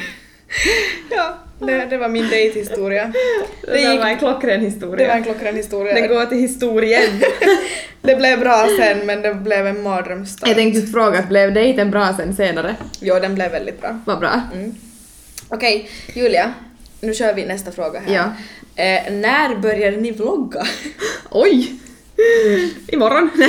[1.09, 1.37] ja,
[1.67, 3.13] det, det var min dejthistoria.
[3.61, 5.07] Det, gick- var en klockren Det historia.
[5.07, 5.93] var en klockren historia.
[5.93, 7.09] Den går till historien.
[8.01, 10.47] Det blev bra sen men det blev en mardrömsstart.
[10.49, 12.75] jag tänkte just fråga, blev dejten bra sen senare?
[12.99, 13.99] Jo, den blev väldigt bra.
[14.05, 14.41] Vad bra.
[15.49, 16.53] Okej, Julia.
[17.01, 18.15] Nu kör vi nästa fråga här.
[18.15, 18.23] Ja.
[18.83, 20.63] Eh, när började ni vlogga?
[21.29, 21.73] Oj!
[22.87, 23.29] Imorgon.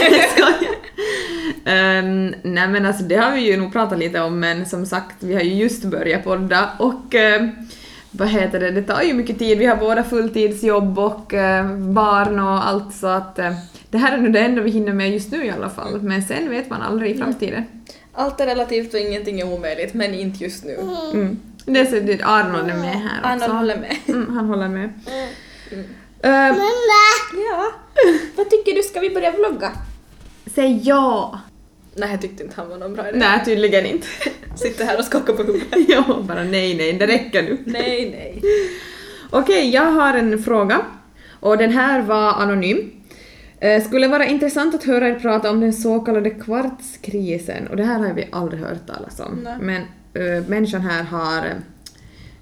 [1.65, 4.87] Nej um, nej men alltså det har vi ju nog pratat lite om men som
[4.87, 7.49] sagt vi har ju just börjat podda och eh,
[8.13, 9.59] vad heter det, det tar ju mycket tid.
[9.59, 13.53] Vi har båda fulltidsjobb och eh, barn och allt så att eh,
[13.91, 16.23] det här är nog det enda vi hinner med just nu i alla fall men
[16.23, 17.65] sen vet man aldrig i framtiden.
[18.13, 20.79] Allt är relativt och ingenting är omöjligt, men inte just nu.
[21.13, 21.39] Mm.
[21.67, 23.29] Det är så det Arnold är med här också.
[23.29, 23.97] Arnold håller med.
[24.07, 24.93] Mm, han håller med.
[25.71, 25.85] Mm.
[26.23, 26.57] Eh,
[27.51, 27.73] Ja.
[28.37, 29.73] Vad tycker du, ska vi börja vlogga?
[30.55, 31.41] säg ja!
[31.95, 33.19] Nej, jag tyckte inte han var någon bra idé.
[33.19, 34.07] Nej, tydligen inte.
[34.57, 35.69] Sitter här och skakar på huvudet.
[35.89, 37.59] ja, bara nej, nej, det räcker nu.
[37.65, 38.43] nej, nej.
[39.31, 40.81] Okej, jag har en fråga.
[41.41, 42.91] Och den här var anonym.
[43.61, 47.67] Eh, skulle vara intressant att höra er prata om den så kallade kvartskrisen.
[47.67, 49.41] Och det här har vi aldrig hört talas om.
[49.45, 49.57] Nej.
[49.61, 49.83] Men
[50.23, 51.53] uh, människan här har eh,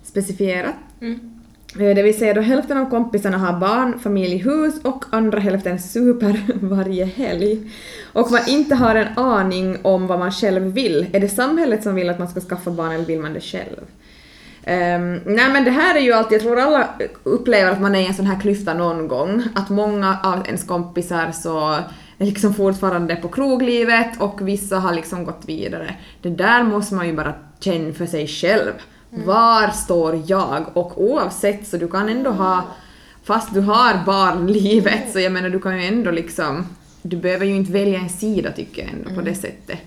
[0.02, 0.74] specifierat.
[1.00, 1.29] Mm.
[1.78, 5.78] Eh, det vill säga då hälften av kompisarna har barn, familj, hus och andra hälften
[5.78, 7.70] super varje helg.
[8.12, 11.06] Och man inte har en aning om vad man själv vill.
[11.12, 13.80] Är det samhället som vill att man ska skaffa barn eller vill man det själv?
[14.66, 16.88] Um, nej men det här är ju alltid, jag tror alla
[17.22, 19.42] upplever att man är i en sån här klyfta någon gång.
[19.54, 21.78] Att många av ens kompisar så
[22.18, 25.94] är liksom fortfarande på kroglivet och vissa har liksom gått vidare.
[26.22, 28.72] Det där måste man ju bara känna för sig själv.
[29.10, 30.76] Var står jag?
[30.76, 32.64] Och oavsett så du kan ändå ha,
[33.24, 36.66] fast du har barnlivet så jag menar du kan ju ändå liksom,
[37.02, 39.78] du behöver ju inte välja en sida tycker jag ändå på det sättet.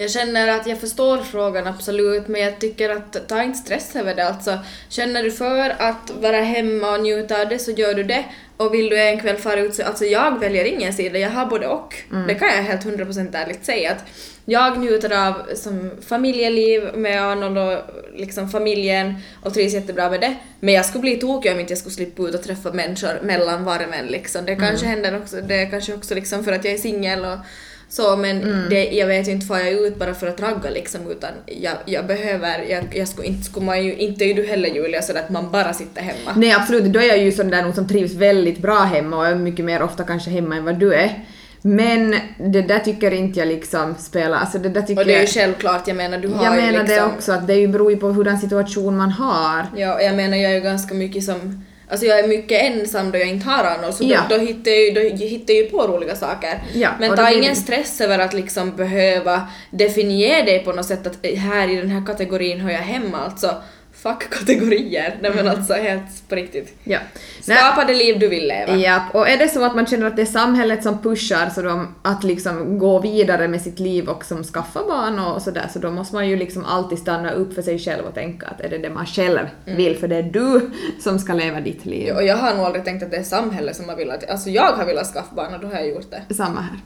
[0.00, 4.14] Jag känner att jag förstår frågan absolut, men jag tycker att ta inte stress över
[4.14, 4.26] det.
[4.26, 8.24] Alltså, känner du för att vara hemma och njuta av det så gör du det.
[8.56, 11.46] Och vill du en kväll fara ut så, alltså jag väljer ingen sida, jag har
[11.46, 11.94] både och.
[12.28, 14.04] Det kan jag helt 100% ärligt säga att
[14.44, 17.78] jag njuter av som familjeliv med Arnold och
[18.14, 20.36] liksom familjen och trivs jättebra med det.
[20.60, 23.64] Men jag skulle bli tokig om inte jag skulle slippa ut och träffa människor mellan
[23.64, 24.44] varven liksom.
[24.44, 27.38] Det kanske händer också, det är kanske också liksom för att jag är singel och
[27.90, 31.10] så men det, jag vet ju inte får jag ut bara för att ragga liksom
[31.10, 34.46] utan jag, jag behöver, jag, jag skulle inte, skulle man ju, inte är ju du
[34.46, 36.32] heller Julia så att man bara sitter hemma.
[36.36, 39.34] Nej absolut, då är jag ju sån där som trivs väldigt bra hemma och är
[39.34, 41.24] mycket mer ofta kanske hemma än vad du är.
[41.62, 45.20] Men det där tycker inte jag liksom spelar, alltså det där tycker Och det är
[45.20, 47.68] ju självklart, jag menar du har Jag ju menar det liksom, också, att det ju
[47.68, 49.66] beror ju på hurdan situation man har.
[49.76, 53.10] Ja, och jag menar jag är ju ganska mycket som Alltså jag är mycket ensam
[53.10, 54.20] då jag inte har Arnold så Ja.
[54.28, 56.62] då, då, hittar jag då hittar jag ju på roliga saker.
[56.74, 61.26] Ja, Men ta ingen stress över att liksom behöva definiera dig på något sätt att
[61.36, 63.54] här i den här kategorin hör jag hemma alltså.
[64.02, 65.18] Fuck kategorier.
[65.20, 66.74] Nej men alltså helt på riktigt.
[66.84, 66.98] Ja.
[67.40, 68.76] Skapa det liv du vill leva.
[68.76, 71.62] Ja, och är det så att man känner att det är samhället som pushar så
[71.62, 75.78] de, att liksom gå vidare med sitt liv och som skaffa barn och sådär så
[75.78, 78.68] då måste man ju liksom alltid stanna upp för sig själv och tänka att är
[78.68, 80.70] det det man själv vill för det är du
[81.00, 82.06] som ska leva ditt liv.
[82.08, 84.50] Ja, Och jag har nog aldrig tänkt att det är samhället som har velat, alltså
[84.50, 86.34] jag har velat skaffa barn och då har jag gjort det.
[86.34, 86.78] Samma här.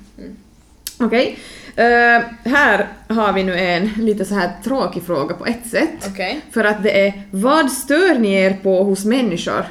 [1.02, 1.38] Okej.
[1.76, 6.08] Eh, här har vi nu en lite så här tråkig fråga på ett sätt.
[6.12, 6.40] Okej.
[6.50, 9.64] För att det är vad stör ni er på hos människor?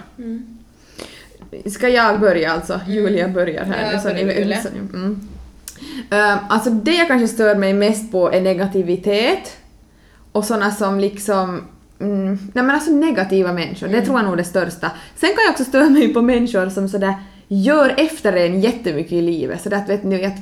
[1.69, 2.79] Ska jag börja alltså?
[2.87, 3.85] Julia börjar här.
[3.85, 4.59] Ja, nu, så börja ni- Julia.
[4.93, 5.27] mm.
[6.11, 9.57] Eh, alltså det jag kanske stör mig mest på är negativitet
[10.31, 11.61] och såna som liksom
[11.99, 14.91] Mm, nej men alltså negativa människor, det tror jag nog är det största.
[15.15, 17.13] Sen kan jag också störa mig på människor som sådär
[17.47, 20.33] gör efter en jättemycket i livet, sådär att vet ni att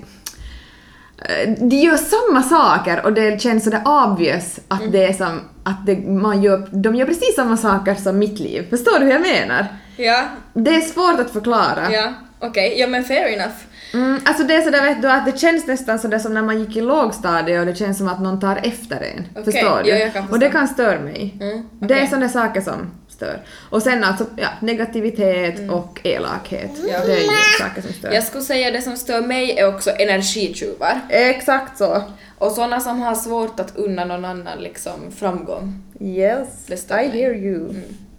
[1.69, 5.95] de gör samma saker och det känns sådär obvious att det är som att det,
[5.97, 8.67] man gör, de gör precis samma saker som mitt liv.
[8.69, 9.65] Förstår du hur jag menar?
[9.97, 10.23] Ja,
[10.53, 11.91] Det är svårt att förklara.
[11.91, 13.55] ja, okej, ja men fair enough.
[13.93, 16.59] Mm, alltså det är sådär vet du att det känns nästan sådär som när man
[16.59, 19.25] gick i lågstadiet och det känns som att någon tar efter en.
[19.31, 19.89] Okej, Förstår du?
[19.89, 20.59] ja, jag kan och det förstå.
[20.59, 21.37] kan störa mig.
[21.41, 23.41] Mm, Det är sådana saker som stör.
[23.69, 26.77] Och sen alltså, ja, negativitet och elakhet.
[26.77, 26.91] Mm.
[26.91, 27.05] Ja.
[27.05, 28.11] Det är ju saker som stör.
[28.11, 31.01] Jag skulle säga det som stör mig är också energitjuvar.
[31.09, 32.03] Exakt så.
[32.37, 35.83] Och såna som har svårt att unna någon annan liksom framgång.
[35.99, 37.09] Yes, I mig.
[37.09, 37.75] hear you.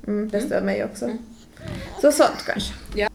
[0.07, 0.28] Mm.
[0.30, 1.11] det stör mig också.
[2.01, 2.74] Så sånt kanske.
[2.94, 3.09] Ja.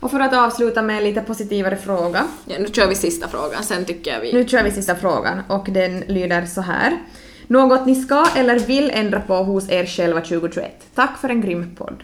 [0.00, 2.26] Och för att avsluta med en lite positivare fråga.
[2.46, 4.32] Ja, nu kör vi sista frågan, sen tycker jag vi...
[4.32, 6.98] Nu kör vi sista frågan och den lyder så här.
[7.46, 10.84] Något ni ska eller vill ändra på hos er själva 2021.
[10.94, 12.02] Tack för en grym podd.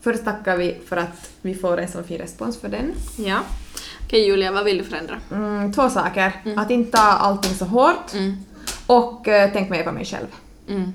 [0.00, 2.92] Först tackar vi för att vi får en så fin respons för den.
[3.16, 3.38] Ja.
[4.04, 5.16] Okej Julia, vad vill du förändra?
[5.32, 6.32] Mm, två saker.
[6.56, 8.12] Att inte ta allting så hårt
[8.86, 10.26] och eh, tänk mer på mig själv.
[10.68, 10.92] Mm.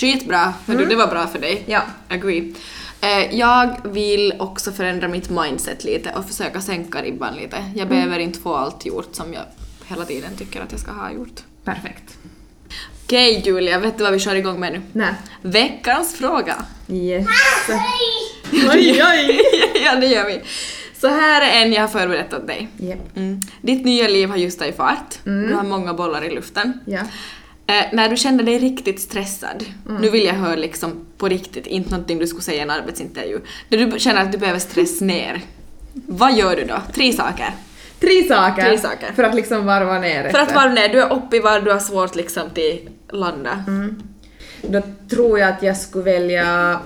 [0.00, 1.64] Skitbra, för du, det var bra för dig.
[1.66, 1.82] Ja.
[2.08, 2.54] Agree.
[3.00, 7.64] Eh, jag vill också förändra mitt mindset lite och försöka sänka ribban lite.
[7.74, 9.42] Jag behöver inte få allt gjort som jag
[9.86, 11.40] hela tiden tycker att jag ska ha gjort.
[11.64, 12.18] Perfekt.
[13.10, 14.80] Okej Julia, vet du vad vi kör igång med nu?
[14.92, 15.14] Nej.
[15.42, 16.64] Veckans fråga.
[16.88, 17.26] Yes.
[18.52, 19.40] Oj, oj!
[19.84, 20.40] ja, det gör vi.
[21.00, 22.68] Så här är en jag har förberett åt dig.
[22.80, 23.16] Yep.
[23.16, 23.40] Mm.
[23.62, 25.18] Ditt nya liv har just tagit fart.
[25.24, 26.80] Du har många bollar i luften.
[26.84, 27.00] Ja.
[27.66, 29.64] Eh, när du känner dig riktigt stressad,
[30.00, 33.40] nu vill jag höra liksom på riktigt, inte någonting du skulle säga i en arbetsintervju.
[33.68, 35.40] När du känner att du behöver stress ner,
[35.92, 36.82] vad gör du då?
[36.94, 37.54] Tre saker.
[38.00, 38.62] Tre saker.
[38.62, 39.12] Tre saker.
[39.16, 40.54] För att liksom varva ner För att efter.
[40.54, 43.64] vara ner, du är uppe i var du har svårt liksom till landa.
[44.62, 46.80] Då tror jag att jag skulle välja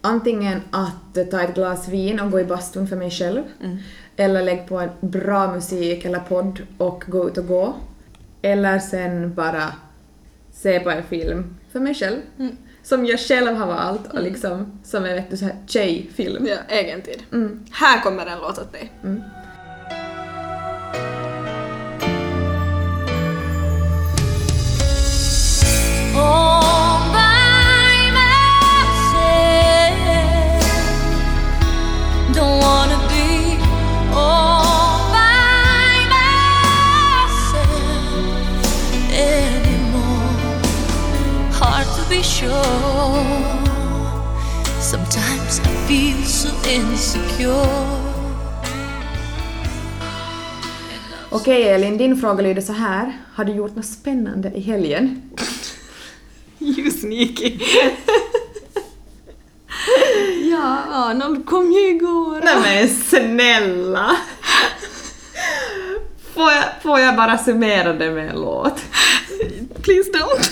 [0.00, 3.42] antingen att ta ett glas vin och gå i bastun för mig själv.
[4.16, 7.74] Eller lägga på en bra musik eller podd och gå ut och gå.
[8.42, 9.72] Eller sen bara
[10.52, 12.16] se på en film för mig själv.
[12.82, 16.46] Som jag själv har valt och liksom som en vet du, så här tjejfilm.
[16.46, 17.22] Ja, egen tid.
[17.70, 18.92] Här kommer en låt åt dig.
[44.80, 47.68] Sometimes I feel so insecure.
[51.30, 53.12] Okej Elin, din fråga lyder så här.
[53.34, 55.22] Har du gjort något spännande i helgen?
[56.76, 57.60] You sneaky.
[60.50, 62.40] ja, Arnold kom ju igår.
[62.44, 64.16] Nej men snälla!
[66.34, 68.80] Får jag, får jag bara summera det med en låt?
[69.82, 70.50] Please don't.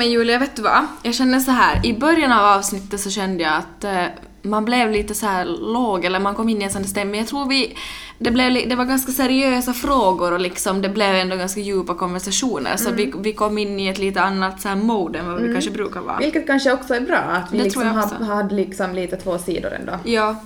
[0.00, 0.86] Men Julia, vet du vad?
[1.02, 1.86] Jag känner så här.
[1.86, 4.04] i början av avsnittet så kände jag att eh,
[4.42, 7.20] man blev lite så här låg, eller man kom in i en sån stämning.
[7.20, 7.76] Jag tror vi,
[8.18, 12.76] det, blev, det var ganska seriösa frågor och liksom det blev ändå ganska djupa konversationer.
[12.76, 15.52] Så vi, vi kom in i ett lite annat så här mode än vad vi
[15.52, 16.18] kanske brukar vara.
[16.18, 19.72] Vilket kanske också är bra, att vi Det liksom har, har liksom lite två sidor
[19.72, 19.92] ändå.
[20.04, 20.36] Ja.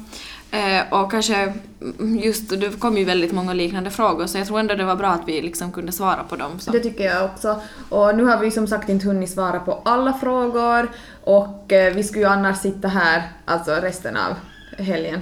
[0.55, 1.53] Eh, och kanske
[1.99, 4.97] mm, just, det kom ju väldigt många liknande frågor så jag tror ändå det var
[4.97, 6.61] bra att vi liksom kunde svara på dem.
[6.61, 6.71] Så.
[6.71, 7.61] Det tycker jag också.
[7.89, 10.91] Och nu har vi som sagt inte hunnit svara på alla frågor
[11.25, 14.35] och eh, vi skulle ju annars sitta här alltså resten av
[14.85, 15.21] helgen.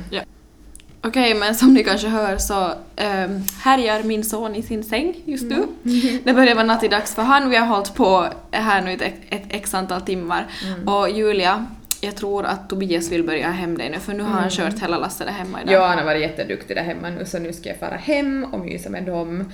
[1.05, 5.45] Okej, men som ni kanske hör så um, härjar min son i sin säng just
[5.45, 5.67] nu.
[6.25, 7.51] Det börjar vara nattidags för han.
[7.51, 10.47] Vi har hållit på här nu ett, ett x antal timmar.
[10.87, 11.67] Och Julia,
[12.05, 14.99] jag tror att Tobias vill börja hem dig nu för nu har han kört hela
[14.99, 15.75] lasset där hemma idag.
[15.75, 18.61] Ja, han har varit jätteduktig där hemma nu så nu ska jag fara hem och
[18.61, 19.53] mysa med dem.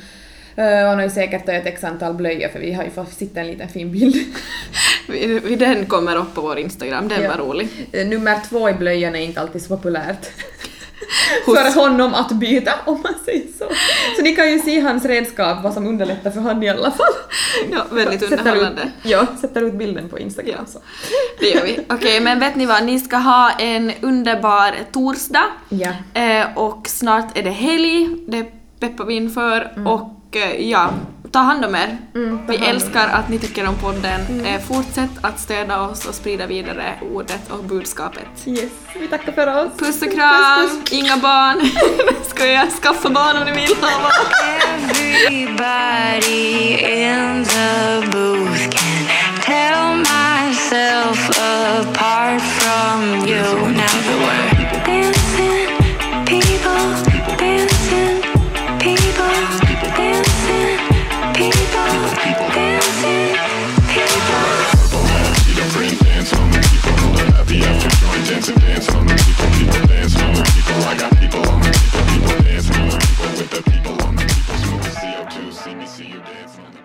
[0.55, 3.13] Och han har ju säkert tagit ett x antal blöjor för vi har ju fått
[3.13, 4.15] sitta en liten fin bild.
[5.09, 7.29] Vi- vi- Den kommer upp på vår Instagram, den Ja.
[7.29, 7.69] var rolig.
[7.93, 10.27] Eh, Nummer två i blöjan är inte alltid så populärt.
[11.45, 13.65] För honom att byta, om man säger så.
[14.17, 17.15] Så ni kan ju se hans redskap, vad som underlättar för honom i alla fall.
[17.73, 18.83] Ja, väldigt underhållande.
[18.83, 20.55] Ut, ja, sätter ut bilden på Instagram.
[20.59, 20.73] Ja.
[20.73, 20.79] Så.
[21.41, 21.79] Det gör vi.
[21.89, 22.85] Okej, men vet ni vad?
[22.85, 25.45] Ni ska ha en underbar torsdag.
[25.69, 25.91] Ja.
[26.15, 28.45] Eh, och snart är det helg, det
[28.81, 29.73] peppar vi inför.
[29.87, 30.91] Och eh, ja,
[31.31, 31.99] Ta hand om er.
[32.15, 34.21] Mm, vi älskar att ni tycker om podden.
[34.29, 34.45] Mm.
[34.47, 38.27] Eh, fortsätt att stödja oss och sprida vidare ordet och budskapet.
[38.47, 38.71] Yes,
[39.01, 39.73] vi tackar för oss.
[39.79, 40.63] Puss och kram!
[40.63, 40.93] Puss, puss.
[40.93, 41.71] Inga barn.
[42.29, 43.77] Ska jag skaffa barn om ni vill?
[44.75, 49.07] Everybody in the booth can
[49.43, 53.69] tell myself apart from you.
[53.69, 55.69] Now that we're dancing
[56.27, 57.08] people
[75.89, 76.78] see you dancing.